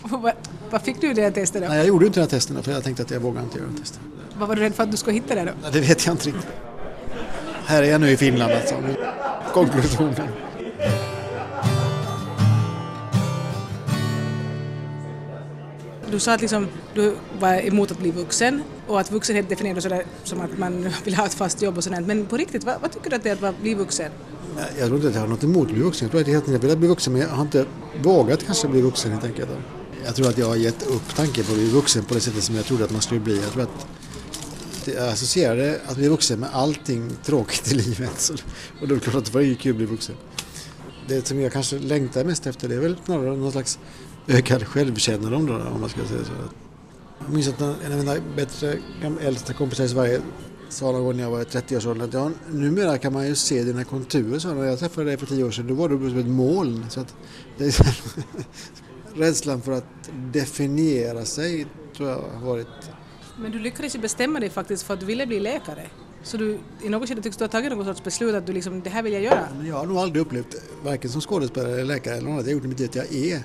Vad 0.70 0.82
fick 0.82 1.00
du 1.00 1.12
det 1.12 1.30
testet 1.30 1.62
då? 1.62 1.68
Nej, 1.68 1.76
jag 1.78 1.86
gjorde 1.86 2.06
inte 2.06 2.20
den 2.20 2.24
här 2.24 2.30
testen 2.30 2.62
för 2.62 2.72
jag 2.72 2.84
tänkte 2.84 3.02
att 3.02 3.10
jag 3.10 3.20
vågar 3.20 3.42
inte 3.42 3.58
göra 3.58 3.68
testet. 3.80 4.00
Vad 4.38 4.48
var 4.48 4.56
du 4.56 4.62
rädd 4.62 4.74
för 4.74 4.82
att 4.82 4.90
du 4.90 4.96
skulle 4.96 5.14
hitta 5.14 5.34
det 5.34 5.44
då? 5.44 5.50
Nej, 5.62 5.70
det 5.72 5.80
vet 5.80 6.06
jag 6.06 6.14
inte 6.14 6.26
riktigt. 6.26 6.46
Här 7.66 7.82
är 7.82 7.90
jag 7.90 8.00
nu 8.00 8.10
i 8.10 8.16
Finland 8.16 8.52
alltså. 8.52 8.74
Konklusionen. 9.52 10.28
Du 16.10 16.18
sa 16.20 16.34
att 16.34 16.40
liksom, 16.40 16.66
du 16.94 17.16
var 17.40 17.66
emot 17.66 17.90
att 17.90 17.98
bli 17.98 18.10
vuxen 18.10 18.62
och 18.86 19.00
att 19.00 19.12
vuxenhet 19.12 19.48
definieras 19.48 19.82
sådär 19.82 20.04
som 20.24 20.40
att 20.40 20.58
man 20.58 20.88
vill 21.04 21.14
ha 21.14 21.26
ett 21.26 21.34
fast 21.34 21.62
jobb 21.62 21.76
och 21.76 21.84
sådant. 21.84 22.06
Men 22.06 22.26
på 22.26 22.36
riktigt, 22.36 22.64
vad, 22.64 22.80
vad 22.80 22.92
tycker 22.92 23.10
du 23.10 23.16
att 23.16 23.22
det 23.22 23.30
är 23.30 23.44
att 23.44 23.60
bli 23.60 23.74
vuxen? 23.74 24.10
Jag 24.78 24.86
tror 24.86 24.96
inte 24.96 25.08
att 25.08 25.14
jag 25.14 25.20
har 25.20 25.28
något 25.28 25.44
emot 25.44 25.66
att 25.66 25.72
bli 25.72 25.82
vuxen. 25.82 26.06
Jag 26.06 26.10
tror 26.10 26.20
att 26.20 26.26
jag 26.26 26.36
enkelt 26.36 26.64
vill 26.64 26.78
bli 26.78 26.88
vuxen 26.88 27.12
men 27.12 27.22
jag 27.22 27.28
har 27.28 27.42
inte 27.42 27.64
vågat 28.02 28.46
kanske 28.46 28.68
bli 28.68 28.80
vuxen 28.80 29.12
helt 29.12 29.24
enkelt. 29.24 29.50
Jag 30.06 30.14
tror 30.14 30.28
att 30.28 30.38
jag 30.38 30.46
har 30.46 30.56
gett 30.56 30.82
upp 30.82 31.14
tanken 31.16 31.44
på 31.44 31.52
att 31.52 31.58
bli 31.58 31.70
vuxen 31.70 32.04
på 32.04 32.14
det 32.14 32.20
sättet 32.20 32.44
som 32.44 32.56
jag 32.56 32.64
trodde 32.64 32.84
att 32.84 32.92
man 32.92 33.02
skulle 33.02 33.20
bli. 33.20 33.42
Jag 33.42 33.52
tror 33.52 33.62
att 33.62 33.86
jag 34.86 35.08
associerade 35.08 35.80
att 35.86 35.96
bli 35.96 36.08
vuxen 36.08 36.40
med 36.40 36.48
allting 36.52 37.10
tråkigt 37.24 37.72
i 37.72 37.74
livet. 37.74 38.20
Så, 38.20 38.34
och 38.80 38.88
då 38.88 38.94
är 38.94 38.98
det 38.98 39.00
klart 39.00 39.14
att 39.14 39.24
det 39.24 39.34
var 39.34 39.40
ju 39.40 39.54
kul 39.54 39.70
att 39.70 39.76
bli 39.76 39.86
vuxen. 39.86 40.14
Det 41.08 41.26
som 41.26 41.40
jag 41.40 41.52
kanske 41.52 41.78
längtar 41.78 42.24
mest 42.24 42.46
efter 42.46 42.68
det 42.68 42.74
är 42.74 42.80
väl 42.80 42.96
snarare 43.04 43.36
någon 43.36 43.52
slags 43.52 43.78
ökad 44.28 44.66
självkännedom 44.66 45.46
då, 45.46 45.54
om 45.54 45.80
man 45.80 45.90
ska 45.90 46.00
säga 46.00 46.24
så. 46.24 46.32
Jag 47.24 47.34
minns 47.34 47.48
att 47.48 47.60
en 47.60 47.92
av 47.92 47.98
mina 47.98 48.14
bättre, 48.36 48.78
äldsta 49.20 49.52
kompisar 49.52 49.84
i 49.84 49.88
Sverige 49.88 50.20
sa 50.68 50.92
någon 50.92 51.04
gång 51.04 51.16
när 51.16 51.22
jag 51.22 51.30
var 51.30 51.40
i 51.40 51.44
30-årsåldern 51.44 52.08
att 52.08 52.14
ja, 52.14 52.30
numera 52.50 52.98
kan 52.98 53.12
man 53.12 53.26
ju 53.26 53.34
se 53.34 53.62
dina 53.62 53.84
konturer. 53.84 54.38
Så 54.38 54.54
när 54.54 54.64
jag 54.64 54.78
träffade 54.78 55.06
dig 55.06 55.16
för 55.16 55.26
tio 55.26 55.44
år 55.44 55.50
sedan 55.50 55.66
då 55.66 55.74
var 55.74 55.88
du 55.88 56.10
som 56.10 56.18
ett 56.18 56.26
moln. 56.26 56.86
Så 56.90 57.00
att 57.00 57.14
det 57.58 57.64
är 57.64 57.96
rädslan 59.16 59.62
för 59.62 59.72
att 59.72 60.10
definiera 60.32 61.24
sig 61.24 61.66
tror 61.96 62.08
jag 62.08 62.16
har 62.16 62.46
varit... 62.46 62.90
Men 63.38 63.52
du 63.52 63.58
lyckades 63.58 63.94
ju 63.94 63.98
bestämma 63.98 64.40
dig 64.40 64.50
faktiskt 64.50 64.82
för 64.82 64.94
att 64.94 65.00
du 65.00 65.06
ville 65.06 65.26
bli 65.26 65.40
läkare. 65.40 65.86
Så 66.22 66.36
du, 66.36 66.58
i 66.82 66.88
något 66.88 67.08
skede 67.08 67.22
tycks 67.22 67.36
du 67.36 67.44
ha 67.44 67.48
tagit 67.48 67.72
något 67.72 67.86
sorts 67.86 68.04
beslut 68.04 68.34
att 68.34 68.46
du 68.46 68.52
liksom, 68.52 68.82
det 68.82 68.90
här 68.90 69.02
vill 69.02 69.12
jag 69.12 69.22
göra? 69.22 69.48
Men 69.56 69.66
jag 69.66 69.76
har 69.76 69.86
nog 69.86 69.98
aldrig 69.98 70.22
upplevt, 70.22 70.54
varken 70.84 71.10
som 71.10 71.20
skådespelare 71.20 71.72
eller 71.72 71.84
läkare 71.84 72.14
eller 72.14 72.28
något 72.28 72.32
annat, 72.32 72.46
jag 72.46 72.56
har 72.56 72.64
gjort 72.64 72.78
liv 72.78 72.88
att 72.88 72.96
jag 72.96 73.14
är. 73.14 73.42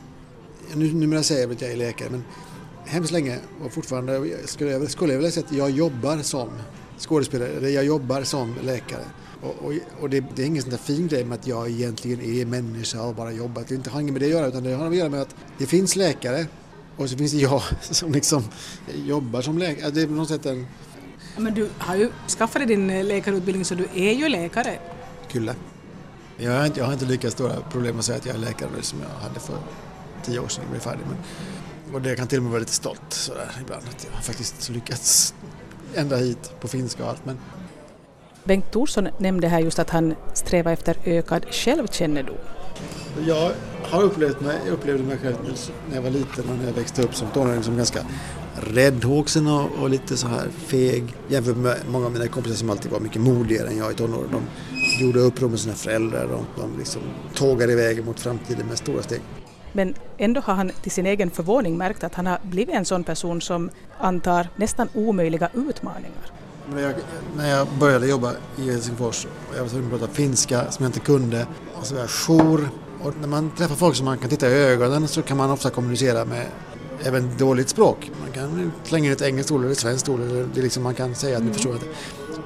Nu, 0.76 0.94
numera 0.94 1.24
säger 1.24 1.42
jag 1.42 1.52
att 1.52 1.62
jag 1.62 1.72
är 1.72 1.76
läkare 1.76 2.10
men 2.10 2.24
hemskt 2.86 3.12
länge 3.12 3.40
och 3.64 3.74
fortfarande 3.74 4.38
skulle 4.46 4.72
jag, 4.72 4.92
skulle 4.92 5.14
jag 5.14 5.18
vilja 5.18 5.32
säga 5.32 5.46
att 5.46 5.54
jag 5.54 5.70
jobbar 5.70 6.18
som 6.18 6.50
skådespelare, 6.98 7.50
eller 7.50 7.70
jag 7.70 7.86
jobbar 7.86 8.24
som 8.24 8.56
läkare. 8.64 9.06
Och, 9.42 9.66
och, 9.66 9.74
och 10.00 10.10
det, 10.10 10.24
det, 10.36 10.42
är 10.42 10.46
ingen 10.46 10.62
sån 10.62 10.72
där 10.72 10.78
fin 10.78 11.08
grej 11.08 11.24
med 11.24 11.40
att 11.40 11.48
jag 11.48 11.70
egentligen 11.70 12.22
är 12.22 12.46
människa 12.46 13.02
och 13.02 13.16
bara 13.16 13.32
jobbar. 13.32 13.64
Det 13.68 13.88
har 13.88 14.02
inget 14.02 14.14
med 14.14 14.22
det 14.22 14.26
att 14.26 14.32
göra 14.32 14.48
utan 14.48 14.64
det 14.64 14.74
har 14.74 14.88
att 14.88 14.96
göra 14.96 15.10
med 15.10 15.22
att 15.22 15.36
det 15.58 15.66
finns 15.66 15.96
läkare 15.96 16.46
och 16.98 17.10
så 17.10 17.18
finns 17.18 17.32
det 17.32 17.38
jag 17.38 17.62
som 17.82 18.12
liksom 18.12 18.44
jobbar 18.96 19.42
som 19.42 19.58
läkare. 19.58 19.92
Det 19.92 20.02
är 20.02 20.08
på 20.08 20.14
något 20.14 20.30
sätt 20.30 20.46
en... 20.46 20.68
Men 21.38 21.54
du 21.54 21.70
har 21.78 21.96
ju 21.96 22.12
skaffat 22.28 22.60
dig 22.60 22.66
din 22.66 22.90
eh, 22.90 23.04
läkarutbildning 23.04 23.66
så 23.66 23.76
du 23.76 23.88
är 23.96 24.12
ju 24.12 24.30
läkare. 24.30 24.80
Kulle. 25.32 25.56
Jag 26.38 26.52
har 26.52 26.66
inte, 26.66 26.80
jag 26.80 26.86
har 26.86 26.94
inte 26.94 27.06
lika 27.06 27.32
stora 27.32 27.56
problem 27.72 28.00
att 28.00 28.06
säga 28.06 28.18
att 28.18 28.26
jag 28.26 28.36
är 28.36 28.40
läkare 28.40 28.70
nu 28.76 28.82
som 28.82 29.00
jag 29.02 29.28
hade 29.28 29.40
för 29.40 29.58
tio 30.26 30.40
år 30.40 30.48
sedan 30.48 30.64
jag 30.64 30.72
blev 30.72 30.80
färdig. 30.80 31.06
Men, 31.08 31.18
och 31.96 32.02
det 32.02 32.16
kan 32.16 32.28
till 32.28 32.38
och 32.38 32.44
med 32.44 32.52
vara 32.52 32.60
lite 32.60 32.72
stolt 32.72 33.02
sådär 33.10 33.58
ibland 33.62 33.84
att 33.90 34.08
jag 34.10 34.16
har 34.16 34.22
faktiskt 34.22 34.70
lyckats 34.70 35.34
ända 35.96 36.18
hit 36.18 36.54
på 36.60 36.68
finska 36.68 37.04
och 37.04 37.10
allt. 37.10 37.26
Men 37.26 37.38
Bengt 38.44 38.72
Thorsson 38.72 39.08
nämnde 39.18 39.48
här 39.48 39.60
just 39.60 39.80
att 39.80 39.90
han 39.90 40.16
strävar 40.34 40.72
efter 40.72 40.98
ökad 41.06 41.46
självkännedom. 41.52 42.36
Jag 43.28 43.52
har 43.84 44.04
upplevt 44.04 44.42
mig, 44.42 44.60
jag 44.66 44.74
upplevde 44.74 45.04
mig 45.04 45.18
själv 45.18 45.36
när 45.90 45.96
jag 45.96 46.02
var 46.02 46.10
liten 46.10 46.50
och 46.50 46.58
när 46.58 46.66
jag 46.66 46.74
växte 46.74 47.04
upp 47.04 47.16
som 47.16 47.28
tonåring 47.28 47.64
som 47.64 47.78
ganska 47.78 48.00
räddhågsen 48.56 49.48
och, 49.48 49.70
och, 49.82 49.90
lite 49.90 50.18
så 50.18 50.28
här 50.28 50.48
feg 50.50 51.16
jämfört 51.28 51.58
med 51.58 51.78
många 51.88 52.06
av 52.06 52.12
mina 52.12 52.28
kompisar 52.28 52.56
som 52.56 52.70
alltid 52.70 52.92
var 52.92 53.00
mycket 53.00 53.22
modigare 53.22 53.68
än 53.68 53.78
jag 53.78 53.92
i 53.92 53.96
tonåren. 53.96 54.30
De 54.32 54.44
gjorde 55.06 55.20
uppror 55.20 55.50
med 55.50 55.60
sina 55.60 55.76
föräldrar 55.76 56.26
och 56.26 56.46
de 56.62 56.78
liksom 56.78 57.02
tågade 57.36 57.74
iväg 57.74 58.06
mot 58.06 58.20
framtiden 58.20 58.68
med 58.68 58.78
stora 58.78 59.04
steg. 59.04 59.22
Men 59.74 59.96
ändå 60.18 60.42
har 60.42 60.54
han 60.54 60.72
till 60.82 60.92
sin 60.92 61.06
egen 61.06 61.32
förvåning 61.32 61.78
märkt 61.78 62.04
att 62.04 62.16
han 62.16 62.28
har 62.28 62.40
blivit 62.44 62.76
en 62.76 62.86
sån 62.86 63.04
person 63.04 63.42
som 63.42 63.70
antar 64.00 64.48
nästan 64.56 64.90
omöjliga 64.94 65.50
utmaningar. 65.54 66.41
När 66.76 66.82
jag, 66.82 66.94
när 67.38 67.50
jag 67.50 67.68
började 67.80 68.08
jobba 68.08 68.34
i 68.58 68.72
Helsingfors 68.72 69.26
och 69.26 69.58
jag 69.58 69.62
var 69.62 69.70
tvungen 69.70 69.94
att 69.94 70.00
prata 70.00 70.14
finska 70.14 70.72
som 70.72 70.84
jag 70.84 70.90
inte 70.90 71.00
kunde 71.00 71.48
och 71.80 71.86
så 71.86 71.94
var 71.94 72.02
jag 72.02 72.10
jour 72.10 72.70
och 73.04 73.14
när 73.22 73.28
man 73.28 73.52
träffar 73.58 73.76
folk 73.76 73.96
som 73.96 74.06
man 74.06 74.18
kan 74.18 74.30
titta 74.30 74.50
i 74.50 74.54
ögonen 74.54 75.08
så 75.08 75.22
kan 75.22 75.38
man 75.38 75.52
ofta 75.52 75.70
kommunicera 75.70 76.26
med 76.26 76.46
även 77.04 77.38
dåligt 77.38 77.70
språk. 77.70 78.12
Man 78.22 78.32
kan 78.32 78.72
slänga 78.84 79.06
in 79.06 79.12
ett 79.12 79.22
engelskt 79.22 79.52
ord 79.52 79.62
eller 79.62 79.72
ett 79.72 79.78
svenskt 79.78 80.10
ord 80.10 80.20
eller 80.20 80.48
det 80.54 80.62
liksom 80.62 80.84
man 80.84 80.96
kan 80.96 81.16
säga 81.16 81.38
att 81.38 81.44
ni 81.44 81.48
mm. 81.48 81.54
förstår 81.54 81.74
det. 81.74 81.88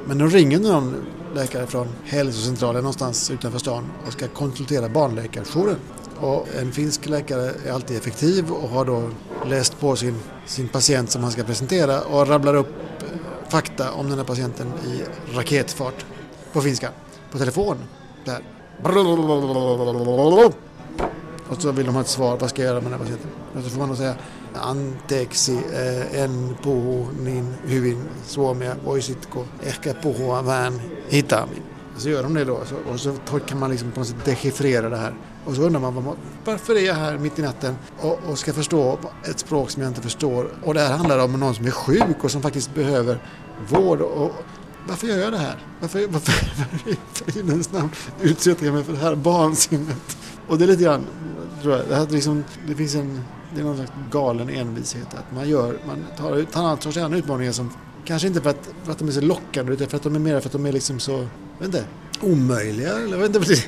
Men 0.07 0.17
då 0.17 0.25
ringer 0.25 0.59
någon 0.59 1.05
läkare 1.35 1.67
från 1.67 1.88
hälsocentralen 2.03 2.83
någonstans 2.83 3.31
utanför 3.31 3.59
stan 3.59 3.91
och 4.07 4.13
ska 4.13 4.27
konsultera 4.27 4.89
barnläkarjouren. 4.89 5.77
Och 6.19 6.47
en 6.61 6.71
finsk 6.71 7.05
läkare 7.05 7.51
är 7.65 7.71
alltid 7.71 7.97
effektiv 7.97 8.51
och 8.51 8.69
har 8.69 8.85
då 8.85 9.09
läst 9.45 9.79
på 9.79 9.95
sin, 9.95 10.15
sin 10.45 10.67
patient 10.67 11.11
som 11.11 11.23
han 11.23 11.31
ska 11.31 11.43
presentera 11.43 12.01
och 12.01 12.27
rabblar 12.27 12.55
upp 12.55 12.73
fakta 13.55 13.91
om 13.91 14.09
den 14.09 14.17
här 14.17 14.25
patienten 14.25 14.67
i 14.67 15.03
raketfart 15.35 16.05
på 16.53 16.61
finska 16.61 16.89
på 17.31 17.37
telefon. 17.37 17.77
Där. 18.25 18.41
Och 21.49 21.61
så 21.61 21.71
vill 21.71 21.85
de 21.85 21.95
ha 21.95 22.01
ett 22.01 22.07
svar, 22.07 22.37
vad 22.37 22.49
ska 22.49 22.61
jag 22.61 22.69
göra 22.69 22.81
med 22.81 22.91
den 22.91 22.99
här 22.99 22.99
patienten? 22.99 23.29
Och 23.55 23.63
så 23.63 23.69
får 23.69 23.79
man 23.79 23.89
då 23.89 23.95
säga 23.95 24.15
anteeksi 24.53 25.59
eh, 25.73 26.21
en 26.21 26.55
puhu 26.63 27.05
niin 27.19 27.53
hyvin 27.67 27.97
suomea, 28.27 28.75
voisitko 28.85 29.45
ehkä 29.63 29.93
puhua 29.93 30.41
vähän 30.41 30.81
hitaammin? 31.09 31.74
Så 31.97 32.10
gör 32.10 32.23
de 32.23 32.34
det 32.34 32.45
då 32.45 32.60
och 32.91 32.99
så 32.99 33.13
kan 33.45 33.60
man 33.60 33.71
liksom 33.71 33.91
på 33.91 33.99
något 33.99 34.08
sätt 34.08 34.25
dechiffrera 34.25 34.89
det 34.89 34.97
här. 34.97 35.13
Och 35.45 35.55
så 35.55 35.62
undrar 35.62 35.79
man 35.79 36.15
varför 36.45 36.75
är 36.75 36.86
jag 36.86 36.93
här 36.93 37.17
mitt 37.17 37.39
i 37.39 37.41
natten 37.41 37.75
och, 37.99 38.19
och, 38.29 38.39
ska 38.39 38.53
förstå 38.53 38.99
ett 39.29 39.39
språk 39.39 39.69
som 39.69 39.81
jag 39.81 39.89
inte 39.89 40.01
förstår. 40.01 40.49
Och 40.63 40.73
det 40.73 40.79
här 40.79 40.97
handlar 40.97 41.19
om 41.19 41.31
någon 41.31 41.55
som 41.55 41.65
är 41.65 41.71
sjuk 41.71 42.23
och 42.23 42.31
som 42.31 42.41
faktiskt 42.41 42.75
behöver 42.75 43.19
vård. 43.69 44.01
Och, 44.01 44.31
varför 44.88 45.08
gör 45.08 45.17
jag 45.17 45.34
det 45.34 45.38
här? 45.38 45.55
Varför, 45.79 46.08
varför, 46.08 46.34
varför 47.25 47.39
i 47.39 47.73
namn 47.73 47.89
utsätter 48.21 48.65
jag 48.65 48.73
mig 48.73 48.84
för 48.84 48.93
det 48.93 48.99
här 48.99 49.15
vansinnet? 49.15 50.17
Och 50.47 50.58
det 50.58 50.65
är 50.65 50.67
lite 50.67 50.84
grann, 50.84 51.05
tror 51.62 51.73
jag, 51.73 51.88
det, 51.89 51.95
här 51.95 52.08
liksom, 52.08 52.43
det 52.67 52.75
finns 52.75 52.95
en, 52.95 53.21
det 53.53 53.62
är 53.62 53.65
någon 53.65 53.75
slags 53.75 53.91
galen 54.12 54.49
envishet. 54.49 55.08
Att 55.13 55.36
man 55.36 55.49
gör, 55.49 55.79
man 55.88 56.05
tar, 56.17 56.43
tar, 56.43 56.75
tar 56.75 56.91
sig 56.91 57.03
an 57.03 57.13
utmaningar 57.13 57.51
som 57.51 57.69
kanske 58.05 58.27
inte 58.27 58.41
för 58.41 58.49
att, 58.49 58.69
för 58.84 58.91
att 58.91 58.99
de 58.99 59.08
är 59.08 59.12
så 59.12 59.21
lockande 59.21 59.73
utan 59.73 59.88
för 59.88 59.97
att 59.97 60.03
de 60.03 60.15
är 60.15 60.19
mer 60.19 60.39
för 60.39 60.47
att 60.47 60.53
de 60.53 60.65
är 60.65 60.71
liksom 60.71 60.99
så, 60.99 61.27
vet 61.59 61.65
inte, 61.67 61.85
omöjliga. 62.21 62.89
Eller, 62.89 63.17
jag, 63.17 63.29
vet 63.29 63.35
inte, 63.35 63.63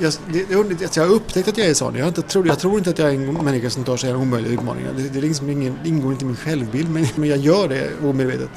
jag, 0.00 0.12
det, 0.32 0.54
alltså, 0.54 1.00
jag 1.00 1.08
har 1.08 1.14
upptäckt 1.14 1.48
att 1.48 1.58
jag 1.58 1.66
är 1.66 1.74
sån. 1.74 1.94
Jag, 1.94 2.08
inte, 2.08 2.22
tror, 2.22 2.46
jag 2.46 2.58
tror 2.58 2.78
inte 2.78 2.90
att 2.90 2.98
jag 2.98 3.08
är 3.08 3.14
en 3.14 3.34
människa 3.34 3.70
som 3.70 3.84
tar 3.84 3.96
sig 3.96 4.10
an 4.10 4.16
omöjliga 4.16 4.52
utmaningar. 4.52 4.92
Det, 4.96 5.08
det, 5.08 5.20
liksom 5.20 5.50
ingen, 5.50 5.78
det 5.82 5.88
ingår 5.88 6.12
inte 6.12 6.24
i 6.24 6.26
min 6.26 6.36
självbild 6.36 6.90
men, 6.90 7.06
men 7.16 7.28
jag 7.28 7.38
gör 7.38 7.68
det 7.68 7.90
omedvetet 8.04 8.50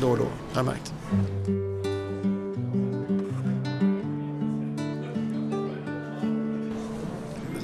då 0.00 0.10
och 0.10 0.18
då, 0.18 0.24
har 0.24 0.30
jag 0.54 0.64
märkt. 0.64 0.92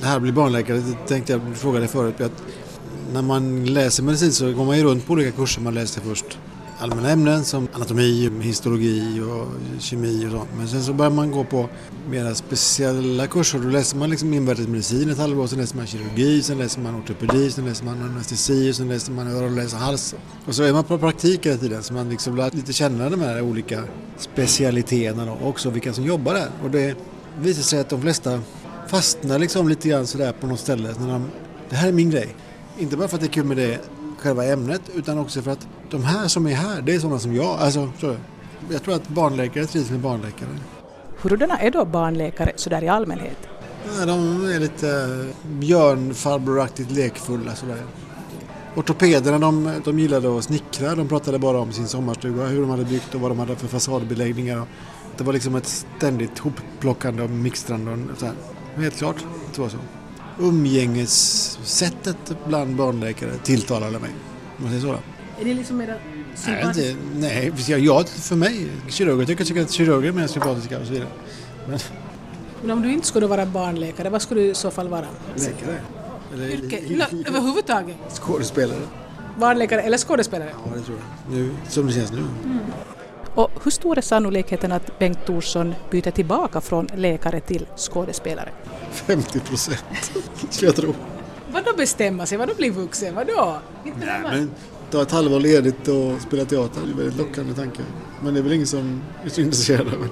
Det 0.00 0.08
här 0.08 0.16
att 0.16 0.22
bli 0.22 0.32
barnläkare, 0.32 0.78
det 0.78 1.08
tänkte 1.08 1.32
jag 1.32 1.40
fråga 1.56 1.78
dig 1.78 1.88
förut. 1.88 2.20
Att 2.20 2.42
när 3.12 3.22
man 3.22 3.66
läser 3.66 4.02
medicin 4.02 4.32
så 4.32 4.52
går 4.52 4.64
man 4.64 4.78
ju 4.78 4.84
runt 4.84 5.06
på 5.06 5.12
olika 5.12 5.30
kurser. 5.30 5.60
Man 5.60 5.74
läste 5.74 6.00
först 6.00 6.38
allmänna 6.78 7.10
ämnen 7.10 7.44
som 7.44 7.68
anatomi, 7.72 8.30
histologi 8.40 9.20
och 9.20 9.46
kemi 9.80 10.26
och 10.26 10.30
sånt. 10.30 10.48
Men 10.56 10.68
sen 10.68 10.82
så 10.82 10.92
börjar 10.92 11.10
man 11.10 11.30
gå 11.30 11.44
på 11.44 11.68
mera 12.10 12.34
speciella 12.34 13.26
kurser. 13.26 13.58
Då 13.58 13.68
läser 13.68 13.96
man 13.96 14.10
liksom 14.10 14.34
invärtesmedicin 14.34 15.10
ett 15.10 15.18
halvår, 15.18 15.46
sen 15.46 15.58
läser 15.58 15.76
man 15.76 15.86
kirurgi, 15.86 16.42
sen 16.42 16.58
läser 16.58 16.80
man 16.80 17.00
ortopedi, 17.00 17.50
sen 17.50 17.64
läser 17.64 17.84
man 17.84 18.02
anestesi, 18.02 18.72
sen 18.72 18.88
läser 18.88 19.12
man 19.12 19.28
öron, 19.28 19.54
läser 19.54 19.76
hals. 19.76 20.14
Och 20.46 20.54
så 20.54 20.62
är 20.62 20.72
man 20.72 20.84
på 20.84 20.98
praktik 20.98 21.46
hela 21.46 21.58
tiden 21.58 21.82
så 21.82 21.94
man 21.94 22.08
liksom 22.08 22.36
lär 22.36 22.50
lite 22.50 22.72
känna 22.72 23.10
de 23.10 23.20
här 23.20 23.40
olika 23.40 23.82
specialiteterna 24.18 25.32
och 25.32 25.48
också 25.48 25.70
vilka 25.70 25.92
som 25.92 26.04
jobbar 26.04 26.34
där. 26.34 26.48
Och 26.64 26.70
det 26.70 26.96
visar 27.40 27.62
sig 27.62 27.80
att 27.80 27.88
de 27.88 28.02
flesta 28.02 28.40
fastnar 28.88 29.38
liksom 29.38 29.68
lite 29.68 29.88
grann 29.88 30.06
sådär 30.06 30.32
på 30.40 30.46
något 30.46 30.60
ställe. 30.60 30.94
När 31.00 31.08
de, 31.08 31.30
det 31.70 31.76
här 31.76 31.88
är 31.88 31.92
min 31.92 32.10
grej. 32.10 32.36
Inte 32.78 32.96
bara 32.96 33.08
för 33.08 33.16
att 33.16 33.20
det 33.20 33.26
är 33.26 33.32
kul 33.32 33.44
med 33.44 33.56
det 33.56 33.80
själva 34.18 34.44
ämnet 34.44 34.82
utan 34.94 35.18
också 35.18 35.42
för 35.42 35.50
att 35.50 35.66
de 35.94 36.04
här 36.04 36.28
som 36.28 36.46
är 36.46 36.54
här, 36.54 36.82
det 36.82 36.94
är 36.94 36.98
sådana 36.98 37.18
som 37.18 37.34
jag. 37.34 37.58
Alltså, 37.60 37.90
så, 38.00 38.16
jag 38.70 38.82
tror 38.82 38.94
att 38.94 39.08
barnläkare 39.08 39.66
trivs 39.66 39.90
med 39.90 40.00
barnläkare. 40.00 40.48
Hurdana 41.22 41.58
är 41.58 41.70
då 41.70 41.84
barnläkare 41.84 42.52
sådär 42.56 42.84
i 42.84 42.88
allmänhet? 42.88 43.36
Ja, 43.98 44.06
de 44.06 44.44
är 44.52 44.60
lite 44.60 45.24
björnfarbroraktigt 45.42 46.90
lekfulla 46.90 47.54
sådär. 47.54 47.82
Ortopederna 48.76 49.38
de, 49.38 49.72
de 49.84 49.98
gillade 49.98 50.38
att 50.38 50.44
snickra, 50.44 50.94
de 50.94 51.08
pratade 51.08 51.38
bara 51.38 51.58
om 51.58 51.72
sin 51.72 51.88
sommarstuga, 51.88 52.44
hur 52.44 52.60
de 52.60 52.70
hade 52.70 52.84
byggt 52.84 53.14
och 53.14 53.20
vad 53.20 53.30
de 53.30 53.38
hade 53.38 53.56
för 53.56 53.68
fasadbeläggningar. 53.68 54.62
Det 55.16 55.24
var 55.24 55.32
liksom 55.32 55.54
ett 55.54 55.66
ständigt 55.66 56.38
hopplockande 56.38 57.22
och 57.22 57.30
mixtrande 57.30 57.92
och 57.92 58.18
så 58.18 58.26
här. 58.26 58.34
Helt 58.76 58.96
klart, 58.96 59.24
det 59.54 59.60
var 59.60 59.68
så 59.68 59.78
umgängessättet 60.38 62.16
bland 62.46 62.76
barnläkare 62.76 63.30
tilltalade 63.42 63.98
mig. 63.98 64.10
Om 64.58 64.64
man 64.64 64.72
säger 64.72 64.94
så. 64.94 65.13
Är 65.40 65.44
det 65.44 65.54
liksom 65.54 65.76
mera 65.76 65.94
sympatiskt? 66.34 66.96
Nej, 67.14 67.52
nej 67.66 67.84
ja, 67.84 68.04
för 68.04 68.36
mig. 68.36 68.68
Kirurger 68.88 69.26
tycker 69.26 69.62
att 69.62 69.70
kirurger 69.70 70.08
är 70.08 70.12
mer 70.12 70.26
sympatiska 70.26 70.80
och 70.80 70.86
så 70.86 70.92
vidare. 70.92 71.08
Men, 71.68 71.78
Men 72.62 72.70
om 72.70 72.82
du 72.82 72.92
inte 72.92 73.06
skulle 73.06 73.26
vara 73.26 73.46
barnläkare, 73.46 74.10
vad 74.10 74.22
skulle 74.22 74.40
du 74.40 74.50
i 74.50 74.54
så 74.54 74.70
fall 74.70 74.88
vara? 74.88 75.06
Läkare. 75.36 75.80
Eller, 76.34 76.48
Yrke? 76.50 76.80
No, 76.88 77.28
överhuvudtaget? 77.28 77.96
Skådespelare. 78.08 78.80
Barnläkare 79.38 79.82
eller 79.82 79.98
skådespelare? 79.98 80.50
Ja, 80.64 80.76
det 80.76 80.82
tror 80.82 80.98
jag. 80.98 81.36
Nu, 81.36 81.54
som 81.68 81.86
det 81.86 81.92
känns 81.92 82.12
nu. 82.12 82.18
Mm. 82.18 82.58
Och 83.34 83.50
hur 83.64 83.70
stor 83.70 83.98
är 83.98 84.02
sannolikheten 84.02 84.72
att 84.72 84.98
Bengt 84.98 85.26
Thorsson 85.26 85.74
byter 85.90 86.10
tillbaka 86.10 86.60
från 86.60 86.88
läkare 86.94 87.40
till 87.40 87.66
skådespelare? 87.76 88.48
50 88.90 89.40
procent, 89.40 90.12
skulle 90.50 90.68
jag 90.68 90.76
tro. 90.76 90.94
Vadå 91.52 91.72
bestämma 91.76 92.26
sig? 92.26 92.38
Vadå 92.38 92.54
bli 92.54 92.70
vuxen? 92.70 93.14
Vadå? 93.14 93.58
Inte 93.84 94.06
Nej, 94.06 94.20
men 94.22 94.50
ta 94.94 95.02
ett 95.02 95.10
halvår 95.10 95.40
ledigt 95.40 95.88
och 95.88 96.20
spela 96.20 96.44
teater 96.44 96.80
det 96.80 96.86
är 96.86 96.90
en 96.90 96.96
väldigt 96.96 97.18
lockande 97.18 97.54
tanke. 97.54 97.82
Men 98.22 98.34
det 98.34 98.40
är 98.40 98.42
väl 98.42 98.52
ingen 98.52 98.66
som 98.66 99.02
är 99.24 99.28
så 99.28 99.40
intresserad 99.40 99.86
av 99.86 100.02
en 100.02 100.08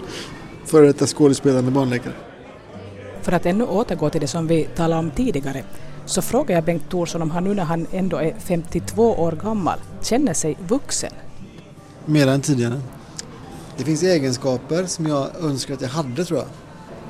före 0.64 0.86
detta 0.86 1.06
skådespelande 1.06 1.70
barnläkare. 1.70 2.14
För 3.22 3.32
att 3.32 3.46
ännu 3.46 3.64
återgå 3.64 4.10
till 4.10 4.20
det 4.20 4.26
som 4.26 4.46
vi 4.46 4.68
talade 4.76 4.98
om 4.98 5.10
tidigare 5.10 5.64
så 6.06 6.22
frågar 6.22 6.54
jag 6.54 6.64
Bengt 6.64 6.90
Thorsson 6.90 7.22
om 7.22 7.30
han 7.30 7.44
nu 7.44 7.54
när 7.54 7.64
han 7.64 7.86
ändå 7.92 8.16
är 8.16 8.34
52 8.38 9.12
år 9.12 9.32
gammal 9.32 9.78
känner 10.00 10.34
sig 10.34 10.56
vuxen. 10.68 11.12
Mer 12.06 12.26
än 12.26 12.40
tidigare. 12.40 12.80
Det 13.76 13.84
finns 13.84 14.02
egenskaper 14.02 14.86
som 14.86 15.06
jag 15.06 15.28
önskar 15.40 15.74
att 15.74 15.80
jag 15.80 15.88
hade 15.88 16.24
tror 16.24 16.38
jag. 16.38 16.48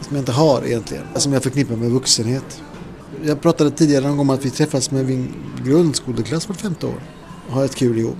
Som 0.01 0.17
jag 0.17 0.23
inte 0.23 0.33
har 0.33 0.67
egentligen. 0.67 1.05
Som 1.15 1.33
jag 1.33 1.43
förknippar 1.43 1.77
med 1.77 1.91
vuxenhet. 1.91 2.63
Jag 3.25 3.41
pratade 3.41 3.71
tidigare 3.71 4.03
någon 4.03 4.17
gång 4.17 4.29
om 4.29 4.31
att 4.31 4.45
vi 4.45 4.51
träffas 4.51 4.91
med 4.91 5.07
min 5.07 5.35
grundskoleklass 5.65 6.49
vart 6.49 6.61
femte 6.61 6.87
år 6.87 7.03
ha 7.53 7.65
ett 7.65 7.75
kul 7.75 7.99
ihop. 7.99 8.17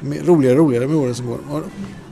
Roligare 0.00 0.58
och 0.60 0.66
roligare 0.66 0.88
med 0.88 0.96
åren 0.96 1.14
som 1.14 1.26
går. 1.26 1.38
Och 1.50 1.62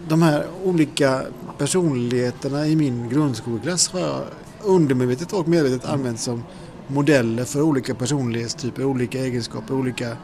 de 0.09 0.23
här 0.23 0.47
olika 0.65 1.23
personligheterna 1.59 2.67
i 2.67 2.77
min 2.77 3.09
grundskoleklass 3.09 3.89
har 3.89 4.01
jag 4.01 4.21
undermedvetet 4.65 5.33
och 5.33 5.49
medvetet 5.49 5.85
använt 5.85 6.21
som 6.21 6.43
modeller 6.87 7.45
för 7.45 7.63
olika 7.63 7.95
personlighetstyper, 7.95 8.85
olika 8.85 9.19
egenskaper, 9.19 9.75
olika... 9.75 10.17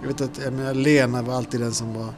Jag 0.00 0.08
vet 0.08 0.20
att 0.20 0.40
jag 0.44 0.52
menar, 0.52 0.74
Lena 0.74 1.22
var 1.22 1.34
alltid 1.34 1.60
den 1.60 1.72
som 1.72 1.94
var 1.94 2.08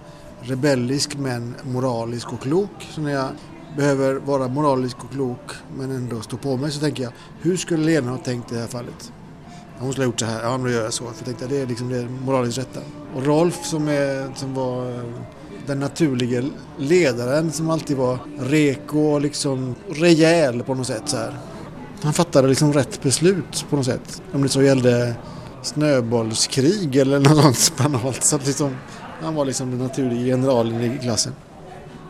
rebellisk 0.40 1.16
men 1.16 1.54
moralisk 1.62 2.32
och 2.32 2.40
klok. 2.40 2.88
Så 2.90 3.00
när 3.00 3.12
jag 3.12 3.28
behöver 3.76 4.14
vara 4.14 4.48
moralisk 4.48 5.04
och 5.04 5.10
klok 5.10 5.50
men 5.78 5.90
ändå 5.90 6.20
stå 6.20 6.36
på 6.36 6.56
mig 6.56 6.70
så 6.70 6.80
tänker 6.80 7.02
jag 7.02 7.12
hur 7.40 7.56
skulle 7.56 7.84
Lena 7.84 8.10
ha 8.10 8.18
tänkt 8.18 8.52
i 8.52 8.54
det 8.54 8.60
här 8.60 8.68
fallet? 8.68 9.12
Hon 9.78 9.92
skulle 9.92 10.04
ha 10.04 10.10
gjort 10.10 10.20
så 10.20 10.26
här, 10.26 10.42
ja 10.42 10.50
men 10.50 10.62
då 10.62 10.70
gör 10.72 10.84
jag 10.84 10.92
så. 10.92 11.04
För 11.04 11.14
jag 11.16 11.24
tänkte 11.24 11.46
det 11.46 11.62
är 11.62 11.66
liksom 11.66 11.88
det 11.88 12.08
moraliskt 12.24 12.58
rätta. 12.58 12.80
Och 13.14 13.26
Rolf 13.26 13.64
som, 13.64 13.88
är, 13.88 14.32
som 14.34 14.54
var 14.54 14.90
eh, 14.90 15.00
den 15.66 15.80
naturliga 15.80 16.42
ledaren 16.78 17.52
som 17.52 17.70
alltid 17.70 17.96
var 17.96 18.18
reko 18.38 18.98
och 18.98 19.20
liksom 19.20 19.74
rejäl 19.90 20.62
på 20.62 20.74
något 20.74 20.86
sätt 20.86 21.02
så 21.06 21.16
här. 21.16 21.38
Han 22.02 22.12
fattade 22.12 22.48
liksom 22.48 22.72
rätt 22.72 23.02
beslut 23.02 23.66
på 23.70 23.76
något 23.76 23.86
sätt. 23.86 24.22
Om 24.32 24.42
det 24.42 24.48
så 24.48 24.62
gällde 24.62 25.14
snöbollskrig 25.62 26.96
eller 26.96 27.20
något 27.20 27.56
sånt 27.56 27.78
banalt. 27.78 28.24
Så 28.24 28.38
liksom, 28.38 28.76
han 29.22 29.34
var 29.34 29.44
liksom 29.44 29.70
den 29.70 29.78
naturliga 29.78 30.36
generalen 30.36 30.80
i 30.80 30.98
klassen. 31.02 31.32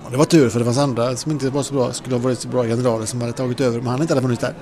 Och 0.05 0.11
det 0.11 0.18
var 0.18 0.24
tur 0.24 0.48
för 0.48 0.59
det 0.59 0.64
fanns 0.64 0.79
andra 0.79 1.16
som 1.16 1.33
inte 1.33 1.50
var 1.50 1.62
så 1.62 1.74
bra, 1.74 1.92
skulle 1.92 2.16
ha 2.16 2.22
varit 2.22 2.38
så 2.38 2.48
bra 2.48 2.64
generaler 2.64 3.07
som 3.07 3.20
hade 3.20 3.33
tagit 3.33 3.61
över 3.61 3.81
men 3.81 3.87
han 3.87 4.02
inte 4.02 4.14
hade 4.14 4.22
funnits 4.22 4.40
där. 4.40 4.55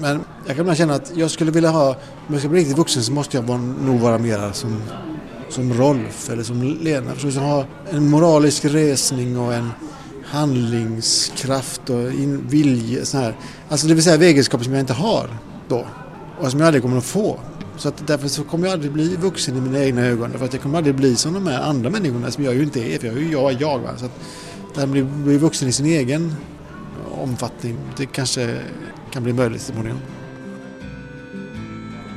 Men 0.00 0.20
jag 0.46 0.56
kan 0.56 0.76
känna 0.76 0.94
att 0.94 1.12
jag 1.14 1.30
skulle 1.30 1.50
vilja 1.50 1.70
ha, 1.70 1.88
om 2.26 2.32
jag 2.32 2.38
ska 2.38 2.48
bli 2.48 2.60
riktigt 2.60 2.78
vuxen 2.78 3.02
så 3.02 3.12
måste 3.12 3.36
jag 3.36 3.44
vara, 3.44 3.58
nog 3.58 4.00
vara 4.00 4.18
mera 4.18 4.52
som, 4.52 4.82
som 5.48 5.72
Rolf 5.72 6.30
eller 6.30 6.42
som 6.42 6.62
Lena. 6.62 7.12
För 7.12 7.20
som 7.20 7.28
liksom 7.28 7.44
ha 7.44 7.64
en 7.90 8.10
moralisk 8.10 8.64
resning 8.64 9.38
och 9.38 9.54
en 9.54 9.70
handlingskraft 10.24 11.90
och 11.90 12.12
in, 12.12 12.46
vilja. 12.48 13.04
Sån 13.04 13.20
här. 13.20 13.36
Alltså 13.68 13.86
det 13.86 13.94
vill 13.94 14.04
säga 14.04 14.28
egenskaper 14.28 14.64
som 14.64 14.72
jag 14.72 14.80
inte 14.80 14.92
har 14.92 15.28
då 15.68 15.86
och 16.40 16.50
som 16.50 16.60
jag 16.60 16.66
aldrig 16.66 16.82
kommer 16.82 16.98
att 16.98 17.04
få. 17.04 17.40
Så 17.76 17.88
att 17.88 18.06
därför 18.06 18.28
så 18.28 18.44
kommer 18.44 18.66
jag 18.66 18.72
aldrig 18.72 18.92
bli 18.92 19.16
vuxen 19.16 19.56
i 19.56 19.60
mina 19.60 19.84
egna 19.84 20.00
ögon. 20.02 20.32
För 20.32 20.44
att 20.44 20.52
jag 20.52 20.62
kommer 20.62 20.78
aldrig 20.78 20.94
bli 20.94 21.16
som 21.16 21.34
de 21.34 21.46
här 21.46 21.62
andra 21.62 21.90
människorna 21.90 22.30
som 22.30 22.44
jag 22.44 22.54
ju 22.54 22.62
inte 22.62 22.80
är. 22.80 22.98
För 22.98 23.06
jag 23.06 23.16
är 23.16 23.20
ju 23.20 23.32
jag, 23.32 23.52
jag. 23.52 23.78
Va? 23.78 23.90
Så 23.96 24.04
att 24.04 24.20
där 24.74 24.86
blir, 24.86 25.02
blir 25.02 25.24
bli 25.24 25.38
vuxen 25.38 25.68
i 25.68 25.72
sin 25.72 25.86
egen 25.86 26.34
omfattning, 27.22 27.78
det 27.96 28.06
kanske 28.06 28.56
kan 29.08 29.22
bli 29.22 29.32
möjligt 29.32 29.62
så 29.62 29.72
småningom. 29.72 30.00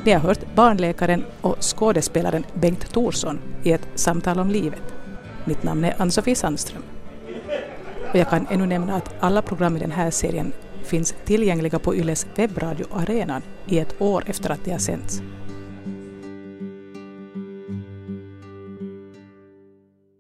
Ni 0.06 0.12
har 0.12 0.20
hört 0.20 0.56
barnläkaren 0.56 1.26
och 1.42 1.56
skådespelaren 1.62 2.46
Bengt 2.54 2.94
Thorsson 2.94 3.40
i 3.64 3.72
ett 3.72 3.88
samtal 3.96 4.40
om 4.40 4.50
livet. 4.50 4.94
Mitt 5.46 5.64
namn 5.64 5.84
är 5.84 6.02
Ann-Sofie 6.02 6.36
Sandström. 6.36 6.84
Och 8.12 8.16
jag 8.16 8.30
kan 8.30 8.48
ännu 8.50 8.66
nämna 8.66 8.96
att 8.96 9.14
alla 9.20 9.42
program 9.42 9.78
i 9.78 9.80
den 9.80 9.92
här 9.92 10.12
serien 10.12 10.54
finns 10.84 11.16
tillgängliga 11.26 11.80
på 11.80 11.96
Yles 11.96 12.28
webbradio 12.36 12.86
Arenan 12.92 13.42
i 13.66 13.80
ett 13.80 14.02
år 14.02 14.24
efter 14.28 14.50
att 14.50 14.66
de 14.66 14.72
har 14.72 14.80
sänts. 14.80 15.22